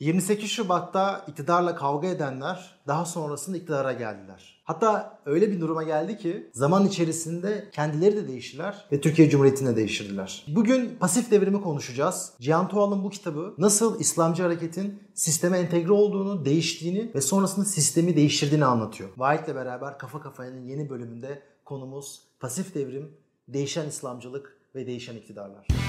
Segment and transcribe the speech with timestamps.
[0.00, 4.62] 28 Şubat'ta iktidarla kavga edenler daha sonrasında iktidara geldiler.
[4.64, 9.76] Hatta öyle bir duruma geldi ki zaman içerisinde kendileri de değiştiler ve Türkiye Cumhuriyeti'ni de
[9.76, 10.44] değiştirdiler.
[10.48, 12.32] Bugün pasif devrimi konuşacağız.
[12.40, 18.64] Cihan Tuğal'ın bu kitabı nasıl İslamcı hareketin sisteme entegre olduğunu, değiştiğini ve sonrasında sistemi değiştirdiğini
[18.64, 19.10] anlatıyor.
[19.16, 23.16] Vahit'le beraber Kafa Kafaya'nın yeni bölümünde konumuz pasif devrim,
[23.48, 25.83] değişen İslamcılık ve değişen iktidarlar.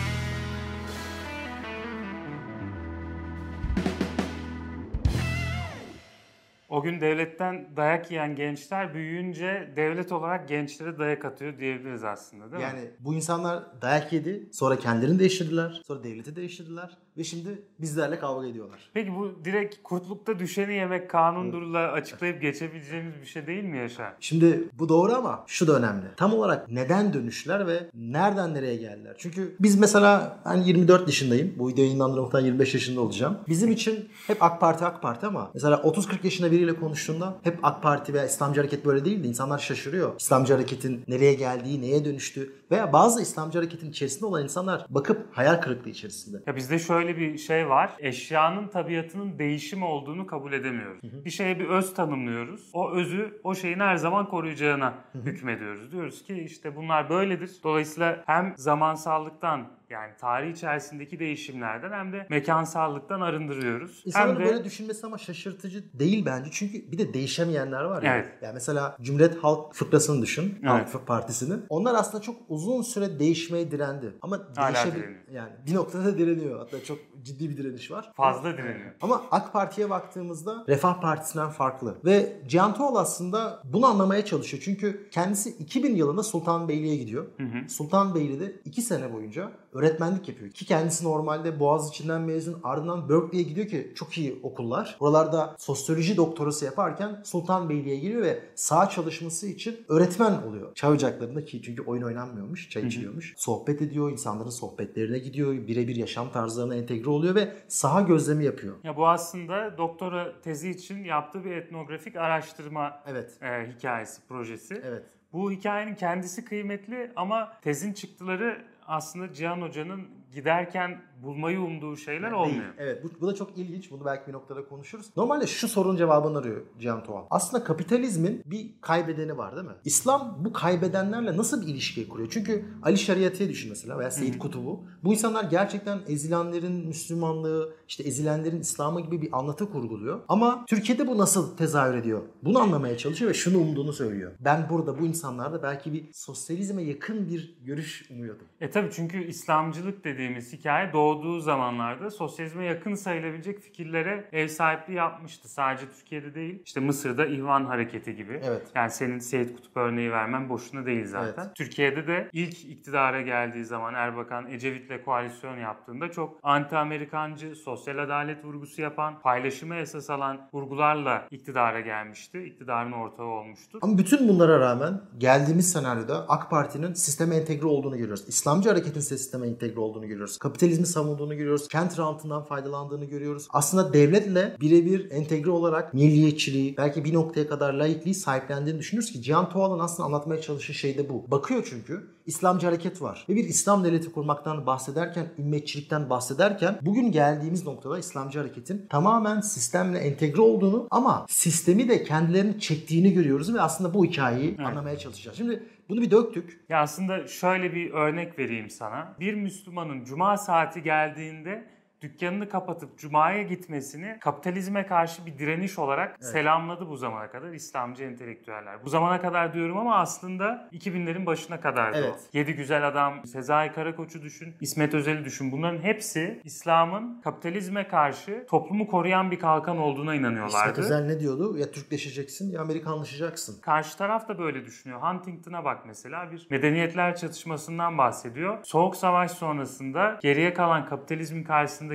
[6.76, 12.64] O gün devletten dayak yiyen gençler büyüyünce devlet olarak gençlere dayak atıyor diyebiliriz aslında değil
[12.64, 12.88] Yani mi?
[13.00, 18.90] bu insanlar dayak yedi, sonra kendilerini değiştirdiler, sonra devleti değiştirdiler ve şimdi bizlerle kavga ediyorlar.
[18.94, 24.14] Peki bu direkt kurtlukta düşeni yemek kanundurla açıklayıp geçebileceğimiz bir şey değil mi Yaşar?
[24.20, 26.06] Şimdi bu doğru ama şu da önemli.
[26.18, 29.16] Tam olarak neden dönüşler ve nereden nereye geldiler?
[29.18, 31.54] Çünkü biz mesela ben 24 yaşındayım.
[31.58, 33.38] Bu video yayınlandığında muhtemelen 25 yaşında olacağım.
[33.48, 37.84] Bizim için hep AK Parti AK Parti ama mesela 30-40 yaşında biriyle konuştuğunda hep AK
[37.84, 39.28] Parti veya İslamcı Hareket böyle değildi.
[39.28, 40.14] İnsanlar şaşırıyor.
[40.20, 45.62] İslamcı Hareket'in nereye geldiği, neye dönüştü veya bazı İslamcı Hareket'in içerisinde olan insanlar bakıp hayal
[45.62, 46.38] kırıklığı içerisinde.
[46.48, 47.92] Ya bizde şöyle bir şey var.
[48.00, 51.26] Eşyanın tabiatının değişim olduğunu kabul edemiyoruz.
[51.26, 52.70] Bir şeye bir öz tanımlıyoruz.
[52.74, 55.92] O özü o şeyin her zaman koruyacağına hükmediyoruz.
[55.92, 57.52] Diyoruz ki işte bunlar böyledir.
[57.64, 64.02] Dolayısıyla hem zamansallıktan yani tarih içerisindeki değişimlerden hem de mekansallıktan arındırıyoruz.
[64.06, 66.50] İnsanların hem de böyle düşünmesi ama şaşırtıcı değil bence.
[66.54, 68.16] Çünkü bir de değişemeyenler var ya.
[68.16, 68.28] Evet.
[68.42, 70.60] Yani mesela Cumhuriyet Halk Fıkrası'nı düşün.
[70.62, 70.70] Evet.
[70.94, 71.56] Halk Partisi'ni.
[71.70, 74.14] Onlar aslında çok uzun süre değişmeye direndi.
[74.22, 75.20] Ama Hala değişebil- direniyor.
[75.34, 76.60] yani bir noktada direniyor.
[76.60, 78.12] Hatta çok ciddi bir direniş var.
[78.16, 78.92] fazla direniyor.
[79.02, 81.96] Ama AK Parti'ye baktığımızda Refah Partisi'nden farklı.
[82.06, 84.64] Ve Cihan Tuğal aslında bunu anlamaya çalışıyor.
[84.66, 87.26] Çünkü kendisi 2000 yılında Sultanbeyli'ye gidiyor.
[87.68, 90.52] Sultanbeyli'de 2 sene boyunca öğretmenlik yapıyor.
[90.52, 94.98] Ki kendisi normalde Boğaziçi'nden mezun ardından Berkeley'ye gidiyor ki çok iyi okullar.
[95.00, 100.76] Oralarda sosyoloji doktorası yaparken Sultanbeyli'ye giriyor ve sağ çalışması için öğretmen oluyor.
[100.76, 103.34] Çay ocaklarında ki çünkü oyun oynanmıyormuş, çay içiliyormuş.
[103.38, 108.76] Sohbet ediyor, insanların sohbetlerine gidiyor, birebir yaşam tarzlarına entegre oluyor ve saha gözlemi yapıyor.
[108.84, 113.32] Ya bu aslında doktora tezi için yaptığı bir etnografik araştırma Evet.
[113.42, 114.82] e, hikayesi, projesi.
[114.86, 115.04] Evet.
[115.34, 118.58] Bu hikayenin kendisi kıymetli ama tezin çıktıları
[118.88, 122.62] aslında Cihan Hoca'nın giderken bulmayı umduğu şeyler olmuyor.
[122.62, 122.74] Değil.
[122.78, 123.92] Evet bu, bu da çok ilginç.
[123.92, 125.10] Bunu belki bir noktada konuşuruz.
[125.18, 127.26] Normalde şu sorunun cevabını arıyor Cihan Tuğal.
[127.30, 129.74] Aslında kapitalizmin bir kaybedeni var değil mi?
[129.86, 132.30] İslam bu kaybedenlerle nasıl bir ilişki kuruyor?
[132.32, 134.84] Çünkü Ali Şariati'ye düşün mesela veya Seyyid Kutub'u.
[135.04, 140.20] Bu insanlar gerçekten ezilenlerin Müslümanlığı, işte ezilenlerin İslam'ı gibi bir anlatı kurguluyor.
[140.28, 142.22] Ama Türkiye'de bu nasıl tezahür ediyor?
[142.44, 144.32] Bunu anlamaya çalışıyor ve şunu umduğunu söylüyor.
[144.40, 148.48] Ben burada bu insanlarda belki bir sosyalizme yakın bir görüş umuyordum.
[148.62, 155.50] E tabi çünkü İslamcılık dediğimiz hikaye doğduğu zamanlarda sosyalizme yakın sayılabilecek fikirlere ev sahipliği yapmıştı.
[155.50, 156.62] Sadece Türkiye'de değil.
[156.66, 158.42] İşte Mısır'da İhvan Hareketi gibi.
[158.44, 158.68] Evet.
[158.76, 161.44] Yani senin Seyit Kutup örneği vermen boşuna değil zaten.
[161.44, 161.56] Evet.
[161.56, 168.82] Türkiye'de de ilk iktidara geldiği zaman Erbakan Ecevit'le koalisyon yaptığında çok anti-Amerikancı, sosyal adalet vurgusu
[168.82, 172.44] yapan, paylaşıma esas alan vurgularla iktidara gelmişti.
[172.44, 173.80] İktidarın ortağı olmuştu.
[173.82, 178.28] Ama bütün bunlara rağmen geldiğimiz senaryoda AK Parti'nin sisteme entegre olduğunu görüyoruz.
[178.28, 180.38] İslamcı hareketin sisteme entegre olduğunu görüyoruz.
[180.38, 181.68] Kapitalizmi savunduğunu görüyoruz.
[181.68, 183.48] Kent rantından faydalandığını görüyoruz.
[183.50, 189.50] Aslında devletle birebir entegre olarak milliyetçiliği, belki bir noktaya kadar laikliği sahiplendiğini düşünürüz ki Cihan
[189.50, 191.32] Tuğal'ın aslında anlatmaya çalıştığı şey de bu.
[191.32, 193.26] Bakıyor çünkü İslamcı hareket var.
[193.30, 199.98] Ve bir İslam devleti kurmaktan bahsederken, ümmetçilikten bahsederken bugün geldiğimiz noktada İslamcı hareketin tamamen sistemle
[199.98, 205.38] entegre olduğunu ama sistemi de kendilerini çektiğini görüyoruz ve aslında bu hikayeyi anlamaya çalışacağız.
[205.38, 206.66] Şimdi bunu bir döktük.
[206.70, 209.16] Ya aslında şöyle bir örnek vereyim sana.
[209.20, 211.75] Bir Müslümanın cuma saati geldiğinde
[212.10, 218.86] dükkanını kapatıp cumaya gitmesini kapitalizme karşı bir direniş olarak selamladı bu zamana kadar İslamcı entelektüeller.
[218.86, 222.14] Bu zamana kadar diyorum ama aslında 2000'lerin başına kadardı Evet.
[222.14, 222.38] o.
[222.38, 225.52] Yedi Güzel Adam, Sezai Karakoç'u düşün, İsmet Özel'i düşün.
[225.52, 230.72] Bunların hepsi İslam'ın kapitalizme karşı toplumu koruyan bir kalkan olduğuna inanıyorlardı.
[230.72, 231.58] İsmet Özel ne diyordu?
[231.58, 233.62] Ya Türkleşeceksin ya Amerikanlaşacaksın.
[233.62, 235.02] Karşı taraf da böyle düşünüyor.
[235.02, 238.58] Huntington'a bak mesela bir medeniyetler çatışmasından bahsediyor.
[238.64, 241.44] Soğuk Savaş sonrasında geriye kalan kapitalizmin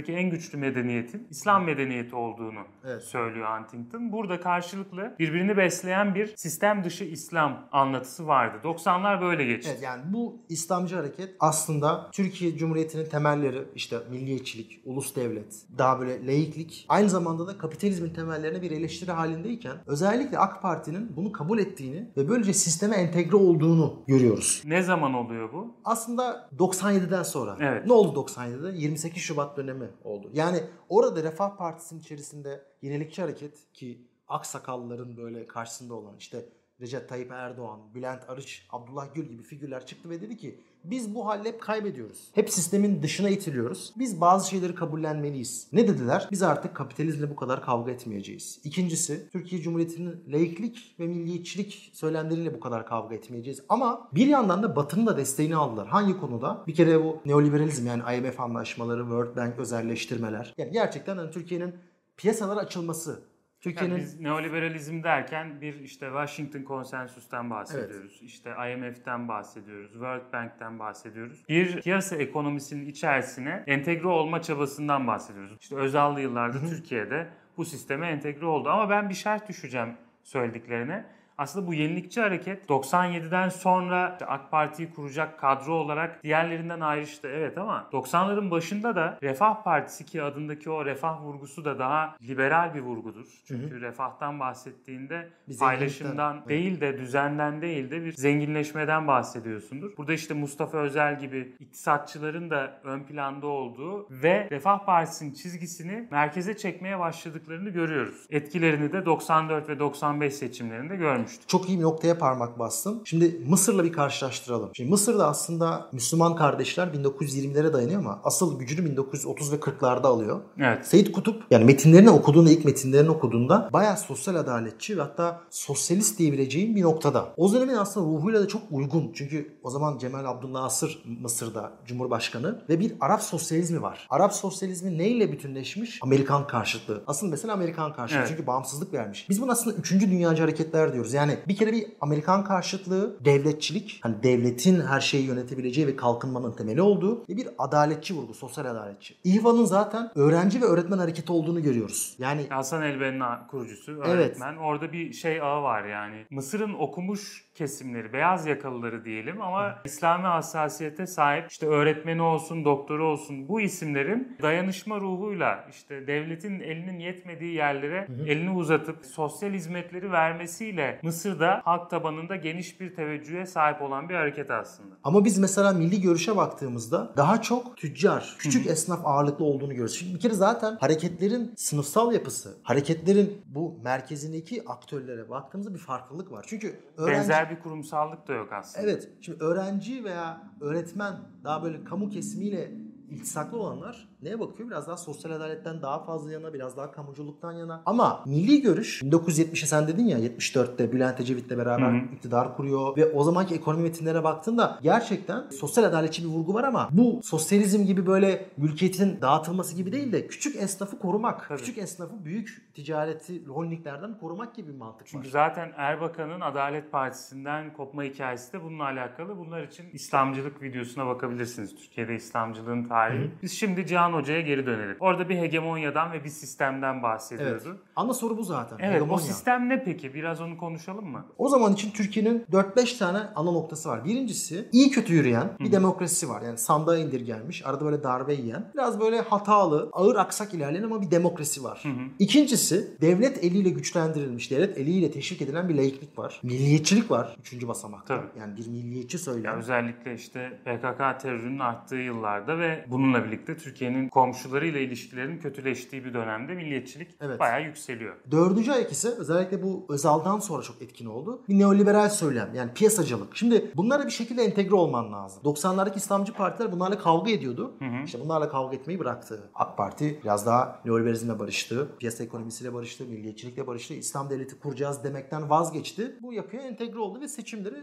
[0.01, 3.03] karşısındaki en güçlü medeniyetin İslam medeniyeti olduğunu Evet.
[3.03, 4.13] söylüyor Huntington.
[4.13, 8.59] Burada karşılıklı birbirini besleyen bir sistem dışı İslam anlatısı vardı.
[8.65, 9.71] 90'lar böyle geçti.
[9.73, 16.27] Evet yani bu İslamcı hareket aslında Türkiye Cumhuriyeti'nin temelleri işte milliyetçilik, ulus devlet, daha böyle
[16.27, 22.11] laiklik aynı zamanda da kapitalizmin temellerine bir eleştiri halindeyken özellikle AK Parti'nin bunu kabul ettiğini
[22.17, 24.63] ve böylece sisteme entegre olduğunu görüyoruz.
[24.65, 25.75] Ne zaman oluyor bu?
[25.85, 27.57] Aslında 97'den sonra.
[27.61, 27.87] Evet.
[27.87, 28.79] Ne oldu 97'de?
[28.79, 30.31] 28 Şubat dönemi dönemi oldu.
[30.33, 36.49] Yani orada Refah Partisi'nin içerisinde yenilikçi hareket ki aksakalların böyle karşısında olan işte
[36.81, 41.27] Recep Tayyip Erdoğan, Bülent Arıç, Abdullah Gül gibi figürler çıktı ve dedi ki biz bu
[41.27, 42.29] halle hep kaybediyoruz.
[42.35, 43.93] Hep sistemin dışına itiliyoruz.
[43.99, 45.69] Biz bazı şeyleri kabullenmeliyiz.
[45.73, 46.29] Ne dediler?
[46.31, 48.61] Biz artık kapitalizmle bu kadar kavga etmeyeceğiz.
[48.65, 53.63] İkincisi Türkiye Cumhuriyeti'nin laiklik ve milliyetçilik söylemleriyle bu kadar kavga etmeyeceğiz.
[53.69, 55.89] Ama bir yandan da Batı'nın da desteğini aldılar.
[55.89, 56.65] Hangi konuda?
[56.67, 60.55] Bir kere bu neoliberalizm yani IMF anlaşmaları, World Bank özelleştirmeler.
[60.59, 61.75] Yani gerçekten hani Türkiye'nin
[62.17, 63.23] piyasalara açılması,
[63.61, 68.19] Türkiye'nin yani biz neoliberalizm derken bir işte Washington Konsensus'tan bahsediyoruz.
[68.21, 68.31] Evet.
[68.31, 69.93] İşte IMF'den bahsediyoruz.
[69.93, 71.45] World Bank'ten bahsediyoruz.
[71.49, 75.57] Bir piyasa ekonomisinin içerisine entegre olma çabasından bahsediyoruz.
[75.61, 78.69] İşte Özal'lı yıllarda Türkiye'de bu sisteme entegre oldu.
[78.69, 81.05] Ama ben bir şart düşeceğim söylediklerine
[81.41, 87.89] aslında bu yenilikçi hareket 97'den sonra AK Parti'yi kuracak kadro olarak diğerlerinden ayrıştı evet ama
[87.93, 93.27] 90'ların başında da Refah Partisi ki adındaki o refah vurgusu da daha liberal bir vurgudur.
[93.45, 93.81] Çünkü hı hı.
[93.81, 99.97] refahtan bahsettiğinde bir paylaşımdan değil de düzenden değil de bir zenginleşmeden bahsediyorsundur.
[99.97, 106.57] Burada işte Mustafa Özel gibi iktisatçıların da ön planda olduğu ve Refah Partisi'nin çizgisini merkeze
[106.57, 108.27] çekmeye başladıklarını görüyoruz.
[108.31, 111.49] Etkilerini de 94 ve 95 seçimlerinde görmüş görmüştük.
[111.49, 113.03] Çok iyi bir noktaya parmak bastın.
[113.05, 114.71] Şimdi Mısır'la bir karşılaştıralım.
[114.73, 120.41] Şimdi Mısır'da aslında Müslüman kardeşler 1920'lere dayanıyor ama asıl gücünü 1930 ve 40'larda alıyor.
[120.59, 120.87] Evet.
[120.87, 126.77] Seyit Kutup yani metinlerini okuduğunda ilk metinlerini okuduğunda bayağı sosyal adaletçi ve hatta sosyalist diyebileceğim
[126.77, 127.29] bir noktada.
[127.37, 129.13] O dönemin aslında ruhuyla da çok uygun.
[129.15, 134.07] Çünkü o zaman Cemal Abdülnasır Mısır'da Cumhurbaşkanı ve bir Arap sosyalizmi var.
[134.11, 135.99] Arap sosyalizmi neyle bütünleşmiş?
[136.03, 137.03] Amerikan karşıtlığı.
[137.07, 138.19] Asıl mesela Amerikan karşıtlığı.
[138.19, 138.29] Evet.
[138.29, 139.27] Çünkü bağımsızlık vermiş.
[139.29, 139.91] Biz bunu aslında 3.
[139.93, 141.13] dünyacı hareketler diyoruz.
[141.13, 146.83] Yani bir kere bir Amerikan karşıtlığı, devletçilik, hani devletin her şeyi yönetebileceği ve kalkınmanın temeli
[146.83, 149.15] olduğu ve bir adaletçi vurgu, sosyal adaletçi.
[149.25, 152.17] İHVA'nın zaten öğrenci ve öğretmen hareketi olduğunu görüyoruz.
[152.19, 154.53] Yani Hasan Elben'in kurucusu, öğretmen.
[154.53, 154.61] Evet.
[154.63, 156.27] Orada bir şey ağı var yani.
[156.31, 159.75] Mısır'ın okumuş kesimleri, beyaz yakalıları diyelim ama Hı.
[159.85, 166.99] İslami hassasiyete sahip işte öğretmeni olsun, doktoru olsun bu isimlerin dayanışma ruhuyla işte devletin elinin
[166.99, 168.27] yetmediği yerlere Hı.
[168.27, 174.51] elini uzatıp sosyal hizmetleri vermesiyle Mısır'da halk tabanında geniş bir teveccühe sahip olan bir hareket
[174.51, 174.95] aslında.
[175.05, 178.71] Ama biz mesela milli görüşe baktığımızda daha çok tüccar, küçük Hı.
[178.71, 179.95] esnaf ağırlıklı olduğunu görüyoruz.
[179.95, 186.45] Şimdi bir kere zaten hareketlerin sınıfsal yapısı, hareketlerin bu merkezindeki aktörlere baktığımızda bir farklılık var.
[186.49, 187.19] Çünkü öğrenci...
[187.19, 188.87] Benzer bir kurumsallık da yok aslında.
[188.87, 189.09] Evet.
[189.21, 191.15] Şimdi öğrenci veya öğretmen
[191.45, 192.71] daha böyle kamu kesimiyle
[193.11, 194.71] iltisaklı olanlar neye bakıyor?
[194.71, 197.83] Biraz daha sosyal adaletten daha fazla yana, biraz daha kamuculuktan yana.
[197.87, 202.15] Ama milli görüş 1970'e sen dedin ya 74'te Bülent Ecevit'le beraber Hı-hı.
[202.15, 206.89] iktidar kuruyor ve o zamanki ekonomi metinlere baktığında gerçekten sosyal adaletçi bir vurgu var ama
[206.93, 211.49] bu sosyalizm gibi böyle mülkiyetin dağıtılması gibi değil de küçük esnafı korumak.
[211.49, 211.59] Tabii.
[211.59, 215.33] Küçük esnafı büyük ticareti holdinglerden korumak gibi bir mantık Çünkü var.
[215.33, 219.39] Zaten Erbakan'ın Adalet Partisi'nden kopma hikayesi de bununla alakalı.
[219.39, 221.77] Bunlar için İslamcılık videosuna bakabilirsiniz.
[221.77, 223.21] Türkiye'de İslamcılığın tarihi.
[223.21, 223.31] Hı-hı.
[223.43, 224.97] Biz şimdi Cihan Orhan Hoca'ya geri dönelim.
[225.01, 227.63] Orada bir hegemonyadan ve bir sistemden bahsediyordu.
[227.67, 227.77] Evet.
[227.97, 228.77] Ana soru bu zaten.
[228.81, 229.15] Evet hegemonya.
[229.15, 230.15] o sistem ne peki?
[230.15, 231.27] Biraz onu konuşalım mı?
[231.39, 234.05] O zaman için Türkiye'nin 4-5 tane ana noktası var.
[234.05, 235.73] Birincisi iyi kötü yürüyen bir Hı.
[235.73, 236.43] demokrasi var.
[236.43, 241.11] Yani sandığa indirgenmiş, arada böyle darbe yiyen, biraz böyle hatalı, ağır aksak ilerleyen ama bir
[241.11, 241.81] demokrasi var.
[241.83, 242.03] Hı hı.
[242.19, 246.41] İkincisi devlet eliyle güçlendirilmiş, devlet eliyle teşvik edilen bir laiklik var.
[246.43, 248.17] Milliyetçilik var üçüncü basamakta.
[248.17, 248.41] Tabii.
[248.41, 249.59] Yani bir milliyetçi söylem.
[249.59, 256.15] Özellikle işte PKK terörünün arttığı yıllarda ve bununla birlikte Türkiye'nin ülkenin komşularıyla ilişkilerin kötüleştiği bir
[256.15, 257.41] dönemde milliyetçilik evet.
[257.41, 258.17] bayağı yükseliyor.
[258.31, 261.43] Dördüncü ayak ise özellikle bu Özal'dan sonra çok etkin oldu.
[261.49, 263.37] Bir neoliberal söylem yani piyasacılık.
[263.37, 265.43] Şimdi bunlara bir şekilde entegre olman lazım.
[265.45, 267.75] 90'lardaki İslamcı partiler bunlarla kavga ediyordu.
[267.79, 268.05] Hı hı.
[268.05, 269.51] İşte bunlarla kavga etmeyi bıraktı.
[269.55, 271.89] AK Parti biraz daha neoliberalizmle barıştı.
[271.99, 273.05] Piyasa ekonomisiyle barıştı.
[273.05, 273.95] Milliyetçilikle barıştı.
[273.95, 276.17] İslam devleti kuracağız demekten vazgeçti.
[276.23, 277.77] Bu yapıya entegre oldu ve seçimleri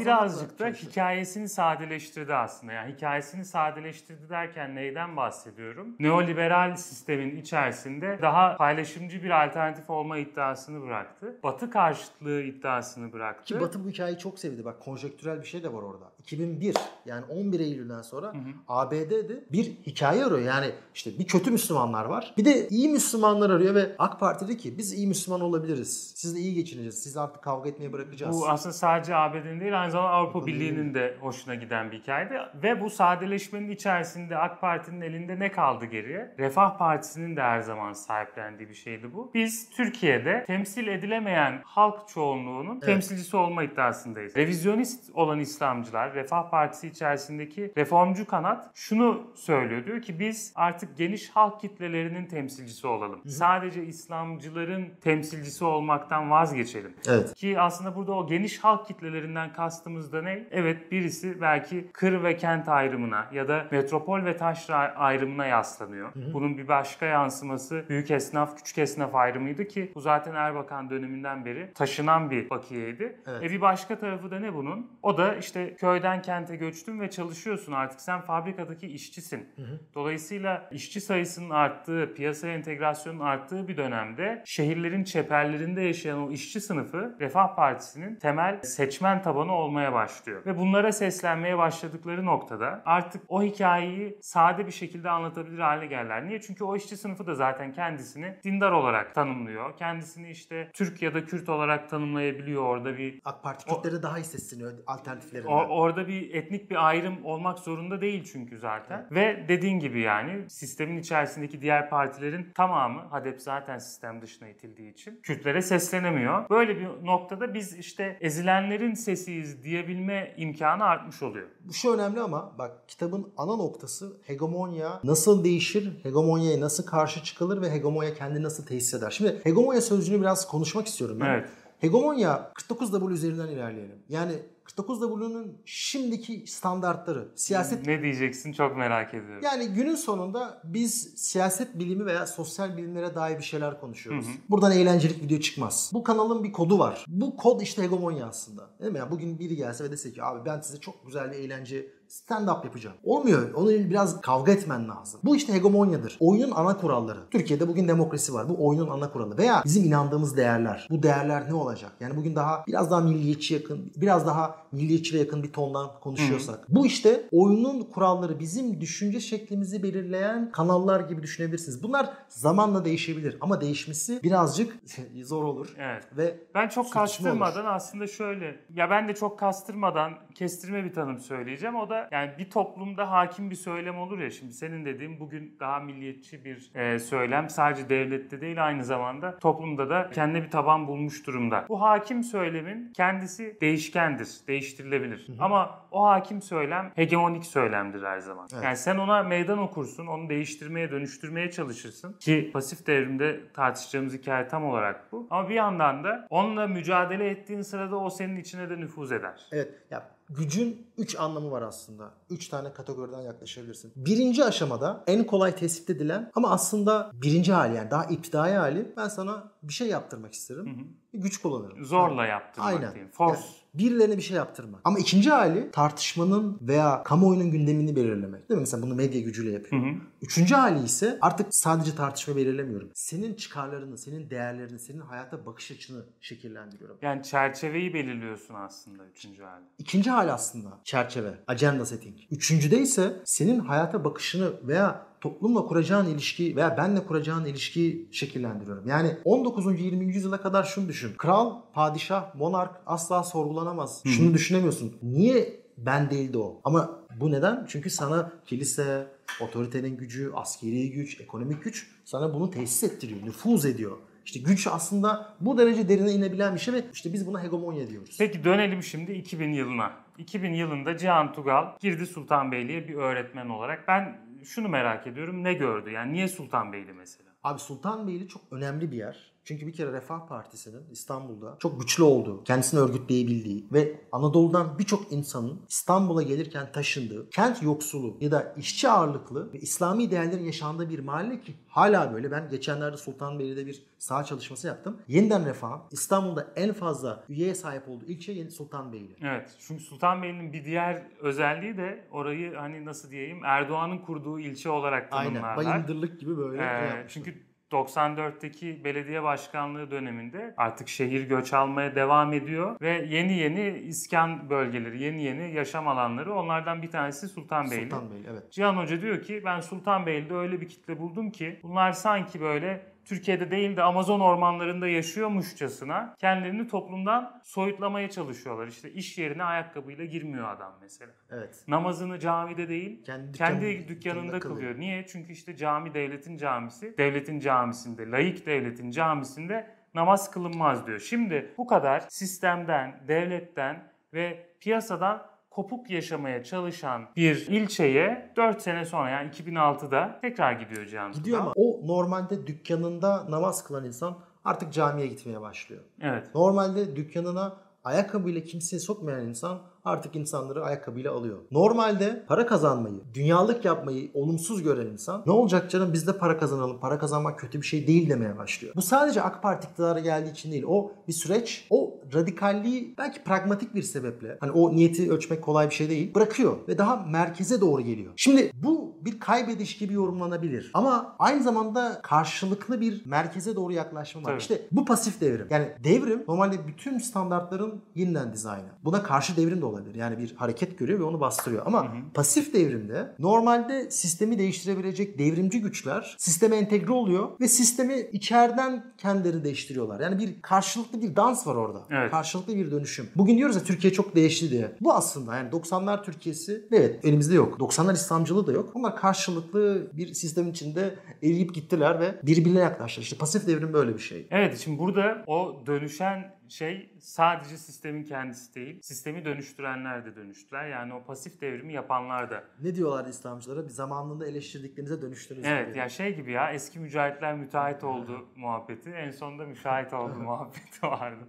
[0.00, 2.72] birazcık da hikayesini sadeleştirdi aslında.
[2.72, 5.96] Yani hikayesini sadeleştirdi derken neyden bahsediyorum?
[6.00, 11.36] Neoliberal sistemin içerisinde daha paylaşımcı bir alternatif olma iddiasını bıraktı.
[11.42, 13.44] Batı karşıtlığı iddiasını bıraktı.
[13.44, 14.64] Ki Batı bu hikayeyi çok sevdi.
[14.64, 16.12] Bak konjektürel bir şey de var orada.
[16.18, 18.52] 2001 yani 11 Eylül'den sonra hı hı.
[18.68, 20.40] ABD'de bir hikaye arıyor.
[20.40, 22.34] Yani işte bir kötü Müslümanlar var.
[22.36, 26.12] Bir de iyi Müslümanlar arıyor ve AK Parti dedi ki biz iyi Müslüman olabiliriz.
[26.16, 27.02] Siz de iyi geçineceğiz.
[27.02, 28.40] Siz artık kavga etmeye bırakacağız.
[28.40, 32.34] Bu aslında sadece ABD'nin değil aynı zamanda Avrupa Birliği'nin de hoşuna giden bir hikayeydi.
[32.62, 36.34] Ve bu sadeleşmenin içerisinde AK Parti'nin elinde ne kaldı geriye?
[36.38, 39.30] Refah Partisi'nin de her zaman sahiplendiği bir şeydi bu.
[39.34, 42.82] Biz Türkiye'de temsil edilemeyen halk çoğunluğunun evet.
[42.82, 44.36] temsilcisi olma iddiasındayız.
[44.36, 46.14] Revizyonist olan İslamcılar.
[46.14, 49.86] Refah Partisi içerisindeki reformcu kanat şunu söylüyor.
[49.86, 53.20] Diyor ki biz artık geniş halk kitlelerinin temsilcisi olalım.
[53.24, 53.30] Hı.
[53.30, 56.94] Sadece İslamcıların temsilcisi olmaktan vazgeçelim.
[57.08, 57.34] Evet.
[57.34, 60.44] Ki aslında burada o geniş halk kitlelerinden kastımız da ne?
[60.50, 66.14] Evet birisi belki kır ve kent ayrımına ya da metropol ve taşra ayrımına yaslanıyor.
[66.14, 66.34] Hı hı.
[66.34, 71.72] Bunun bir başka yansıması büyük esnaf, küçük esnaf ayrımıydı ki bu zaten Erbakan döneminden beri
[71.74, 73.16] taşınan bir bakiyeydi.
[73.26, 73.42] Evet.
[73.42, 74.90] E bir başka tarafı da ne bunun?
[75.02, 78.00] O da işte köyden kente göçtün ve çalışıyorsun artık.
[78.00, 79.48] Sen fabrikadaki işçisin.
[79.56, 79.80] Hı hı.
[79.94, 87.16] Dolayısıyla işçi sayısının arttığı, piyasaya entegrasyonun arttığı bir dönemde şehirlerin çeperlerinde yaşayan o işçi sınıfı
[87.20, 90.46] Refah Partisi'nin temel seçmen tabanı olmaya başlıyor.
[90.46, 96.26] Ve bunlara seslenmeye başladıkları noktada artık o hikayeyi sade bir şekilde anlatabilir hale geldiler.
[96.26, 96.40] Niye?
[96.40, 99.76] Çünkü o işçi sınıfı da zaten kendisini dindar olarak tanımlıyor.
[99.76, 103.20] Kendisini işte Türk ya da Kürt olarak tanımlayabiliyor orada bir...
[103.24, 105.52] AK Parti Kürtlere daha iyi sesleniyor alternatiflerinden.
[105.52, 108.98] O, orada bir etnik bir ayrım olmak zorunda değil çünkü zaten.
[108.98, 109.12] Evet.
[109.12, 115.20] Ve dediğin gibi yani sistemin içerisindeki diğer partilerin tamamı HADEP zaten sistem dışına itildiği için
[115.22, 116.48] Kürtlere seslenemiyor.
[116.50, 121.46] Böyle bir noktada biz işte ezilenlerin sesiyiz diyebilme imkanı artmış oluyor.
[121.64, 127.62] Bu şu önemli ama bak kitabın ana noktası hegemonya nasıl değişir, hegemonyaya nasıl karşı çıkılır
[127.62, 129.10] ve hegemonya kendini nasıl tesis eder.
[129.10, 131.26] Şimdi hegemonya sözcüğünü biraz konuşmak istiyorum ben.
[131.26, 131.48] Evet.
[131.78, 133.98] Hegemonya 49W üzerinden ilerleyelim.
[134.08, 134.32] Yani
[134.78, 137.86] 49W'nun şimdiki standartları, siyaset...
[137.86, 139.42] Ne diyeceksin çok merak ediyorum.
[139.44, 144.26] Yani günün sonunda biz siyaset bilimi veya sosyal bilimlere dair bir şeyler konuşuyoruz.
[144.26, 144.34] Hı hı.
[144.50, 145.90] Buradan eğlencelik video çıkmaz.
[145.94, 147.04] Bu kanalın bir kodu var.
[147.08, 148.70] Bu kod işte hegemonya aslında.
[148.80, 148.98] Değil mi?
[148.98, 152.64] Yani bugün biri gelse ve dese ki abi ben size çok güzel bir eğlence stand-up
[152.64, 152.96] yapacağım.
[153.04, 153.54] Olmuyor.
[153.54, 155.20] Onu biraz kavga etmen lazım.
[155.24, 156.16] Bu işte hegemonyadır.
[156.20, 157.18] Oyunun ana kuralları.
[157.30, 158.48] Türkiye'de bugün demokrasi var.
[158.48, 159.38] Bu oyunun ana kuralı.
[159.38, 160.88] Veya bizim inandığımız değerler.
[160.90, 161.92] Bu değerler ne olacak?
[162.00, 166.58] Yani bugün daha biraz daha milliyetçi yakın, biraz daha milliyetçi ve yakın bir tondan konuşuyorsak.
[166.58, 166.62] Hı.
[166.68, 171.82] Bu işte oyunun kuralları bizim düşünce şeklimizi belirleyen kanallar gibi düşünebilirsiniz.
[171.82, 174.76] Bunlar zamanla değişebilir ama değişmesi birazcık
[175.24, 175.74] zor olur.
[175.78, 176.04] Evet.
[176.16, 177.74] Ve ben çok kastırmadan olur.
[177.74, 181.76] aslında şöyle ya ben de çok kastırmadan kestirme bir tanım söyleyeceğim.
[181.76, 185.80] O da yani bir toplumda hakim bir söylem olur ya şimdi senin dediğin bugün daha
[185.80, 191.26] milliyetçi bir e, söylem sadece devlette değil aynı zamanda toplumda da kendine bir taban bulmuş
[191.26, 191.64] durumda.
[191.68, 195.28] Bu hakim söylemin kendisi değişkendir, değiştirilebilir.
[195.28, 195.36] Hı hı.
[195.40, 198.48] Ama o hakim söylem hegemonik söylemdir her zaman.
[198.54, 198.64] Evet.
[198.64, 204.64] Yani sen ona meydan okursun, onu değiştirmeye, dönüştürmeye çalışırsın ki pasif devrimde tartışacağımız hikaye tam
[204.64, 205.26] olarak bu.
[205.30, 209.48] Ama bir yandan da onunla mücadele ettiğin sırada o senin içine de nüfuz eder.
[209.52, 209.68] Evet.
[209.90, 212.10] Ya gücün 3 anlamı var aslında.
[212.30, 213.92] 3 tane kategoriden yaklaşabilirsin.
[213.96, 219.08] Birinci aşamada en kolay tespit edilen ama aslında birinci hali yani daha iptidai hali ben
[219.08, 220.66] sana bir şey yaptırmak isterim.
[220.66, 220.86] Hı hı.
[221.14, 221.84] Bir güç kullanırım.
[221.84, 222.92] Zorla yaptırmak Aynen.
[222.92, 223.10] diyeyim.
[223.12, 223.40] Force.
[223.40, 224.80] Yani birilerine bir şey yaptırmak.
[224.84, 228.48] Ama ikinci hali tartışmanın veya kamuoyunun gündemini belirlemek.
[228.48, 228.60] Değil mi?
[228.60, 229.82] Mesela bunu medya gücüyle yapıyor.
[229.82, 229.94] Hı hı.
[230.22, 232.90] Üçüncü hali ise artık sadece tartışma belirlemiyorum.
[232.94, 236.96] Senin çıkarlarını, senin değerlerini, senin hayata bakış açını şekillendiriyorum.
[237.02, 239.64] Yani çerçeveyi belirliyorsun aslında üçüncü hali.
[239.78, 242.16] İkinci hali aslında çerçeve, agenda setting.
[242.30, 248.88] Üçüncüde ise senin hayata bakışını veya toplumla kuracağın ilişki veya benle kuracağın ilişkiyi şekillendiriyorum.
[248.88, 249.80] Yani 19.
[249.80, 250.04] 20.
[250.14, 251.14] yüzyıla kadar şunu düşün.
[251.18, 254.04] Kral, padişah, monark asla sorgulanamaz.
[254.04, 254.08] Hı.
[254.08, 254.96] Şunu düşünemiyorsun.
[255.02, 256.60] Niye ben değildi o?
[256.64, 257.66] Ama bu neden?
[257.68, 259.06] Çünkü sana kilise,
[259.40, 263.96] otoritenin gücü, askeri güç, ekonomik güç sana bunu tesis ettiriyor, nüfuz ediyor.
[264.24, 268.16] İşte güç aslında bu derece derine inebilen bir şey ve işte biz buna hegemonya diyoruz.
[268.18, 269.92] Peki dönelim şimdi 2000 yılına.
[270.18, 273.88] 2000 yılında Cihan Tugal girdi Sultanbeyli'ye bir öğretmen olarak.
[273.88, 275.90] Ben şunu merak ediyorum ne gördü?
[275.90, 277.30] Yani niye Sultanbeyli mesela?
[277.44, 279.31] Abi Sultanbeyli çok önemli bir yer.
[279.44, 285.60] Çünkü bir kere Refah Partisi'nin İstanbul'da çok güçlü olduğu, kendisini örgütleyebildiği ve Anadolu'dan birçok insanın
[285.68, 291.40] İstanbul'a gelirken taşındığı, kent yoksulu ya da işçi ağırlıklı ve İslami değerlerin yaşandığı bir mahalle
[291.40, 292.30] ki hala böyle.
[292.30, 294.96] Ben geçenlerde Sultanbeyli'de bir saha çalışması yaptım.
[295.08, 299.16] Yeniden Refah İstanbul'da en fazla üyeye sahip olduğu ilçe Sultanbeyli.
[299.22, 299.56] Evet.
[299.58, 305.56] Çünkü Sultanbeyli'nin bir diğer özelliği de orayı hani nasıl diyeyim Erdoğan'ın kurduğu ilçe olarak tanımlarlar.
[305.56, 305.72] Aynen.
[305.72, 306.62] Bayındırlık gibi böyle.
[306.62, 313.78] Ee, çünkü 94'teki belediye başkanlığı döneminde artık şehir göç almaya devam ediyor ve yeni yeni
[313.78, 317.82] iskan bölgeleri, yeni yeni yaşam alanları onlardan bir tanesi Sultanbeyli.
[317.82, 318.52] Sultanbeyli evet.
[318.52, 323.50] Cihan Hoca diyor ki ben Sultanbeyli'de öyle bir kitle buldum ki bunlar sanki böyle Türkiye'de
[323.50, 328.66] değil de Amazon ormanlarında yaşıyormuşçasına kendilerini toplumdan soyutlamaya çalışıyorlar.
[328.66, 331.10] İşte iş yerine ayakkabıyla girmiyor adam mesela.
[331.30, 331.64] Evet.
[331.68, 334.60] Namazını camide değil kendi, dükkan, kendi dükkanında kılıyor.
[334.60, 334.80] kılıyor.
[334.80, 335.06] Niye?
[335.06, 336.98] Çünkü işte cami devletin camisi.
[336.98, 340.98] Devletin camisinde, laik devletin camisinde namaz kılınmaz diyor.
[340.98, 349.10] Şimdi bu kadar sistemden, devletten ve piyasadan kopuk yaşamaya çalışan bir ilçeye 4 sene sonra
[349.10, 355.06] yani 2006'da tekrar gidiyor Cihan Gidiyor ama o normalde dükkanında namaz kılan insan artık camiye
[355.06, 355.82] gitmeye başlıyor.
[356.00, 356.34] Evet.
[356.34, 361.38] Normalde dükkanına ayakkabıyla kimseyi sokmayan insan artık insanları ayakkabıyla alıyor.
[361.50, 366.80] Normalde para kazanmayı, dünyalık yapmayı olumsuz gören insan ne olacak canım biz de para kazanalım,
[366.80, 368.74] para kazanmak kötü bir şey değil demeye başlıyor.
[368.76, 370.64] Bu sadece AK Parti iktidara geldiği için değil.
[370.66, 371.66] O bir süreç.
[371.70, 376.14] O radikalliği belki pragmatik bir sebeple hani o niyeti ölçmek kolay bir şey değil.
[376.14, 378.12] Bırakıyor ve daha merkeze doğru geliyor.
[378.16, 380.70] Şimdi bu bir kaybediş gibi yorumlanabilir.
[380.74, 384.26] Ama aynı zamanda karşılıklı bir merkeze doğru yaklaşma var.
[384.26, 384.40] Tabii.
[384.40, 385.46] İşte bu pasif devrim.
[385.50, 388.68] Yani devrim normalde bütün standartların yeniden dizaynı.
[388.84, 389.94] Buna karşı devrim de olabilir.
[389.94, 391.62] Yani bir hareket görüyor ve onu bastırıyor.
[391.66, 399.44] Ama pasif devrimde normalde sistemi değiştirebilecek devrimci güçler sisteme entegre oluyor ve sistemi içeriden kendileri
[399.44, 400.00] değiştiriyorlar.
[400.00, 401.78] Yani bir karşılıklı bir dans var orada.
[401.90, 402.01] Evet.
[402.10, 403.08] Karşılıklı bir dönüşüm.
[403.16, 404.72] Bugün diyoruz ya Türkiye çok değişti diye.
[404.80, 407.58] Bu aslında yani 90'lar Türkiye'si evet elimizde yok.
[407.60, 408.72] 90'lar İslamcılığı da yok.
[408.74, 413.02] Ama karşılıklı bir sistemin içinde eriyip gittiler ve birbirine yaklaştılar.
[413.02, 414.26] İşte pasif devrim böyle bir şey.
[414.30, 418.82] Evet şimdi burada o dönüşen şey sadece sistemin kendisi değil.
[418.82, 420.68] Sistemi dönüştürenler de dönüştüler.
[420.68, 422.44] Yani o pasif devrimi yapanlar da.
[422.62, 423.64] Ne diyorlar İslamcılara?
[423.64, 425.44] Bir zamanında eleştirdiklerinize dönüştünüz.
[425.44, 425.78] Evet gibi.
[425.78, 428.90] ya şey gibi ya eski mücahitler müteahhit oldu muhabbeti.
[428.90, 431.28] En sonunda müşahit oldu muhabbeti vardı.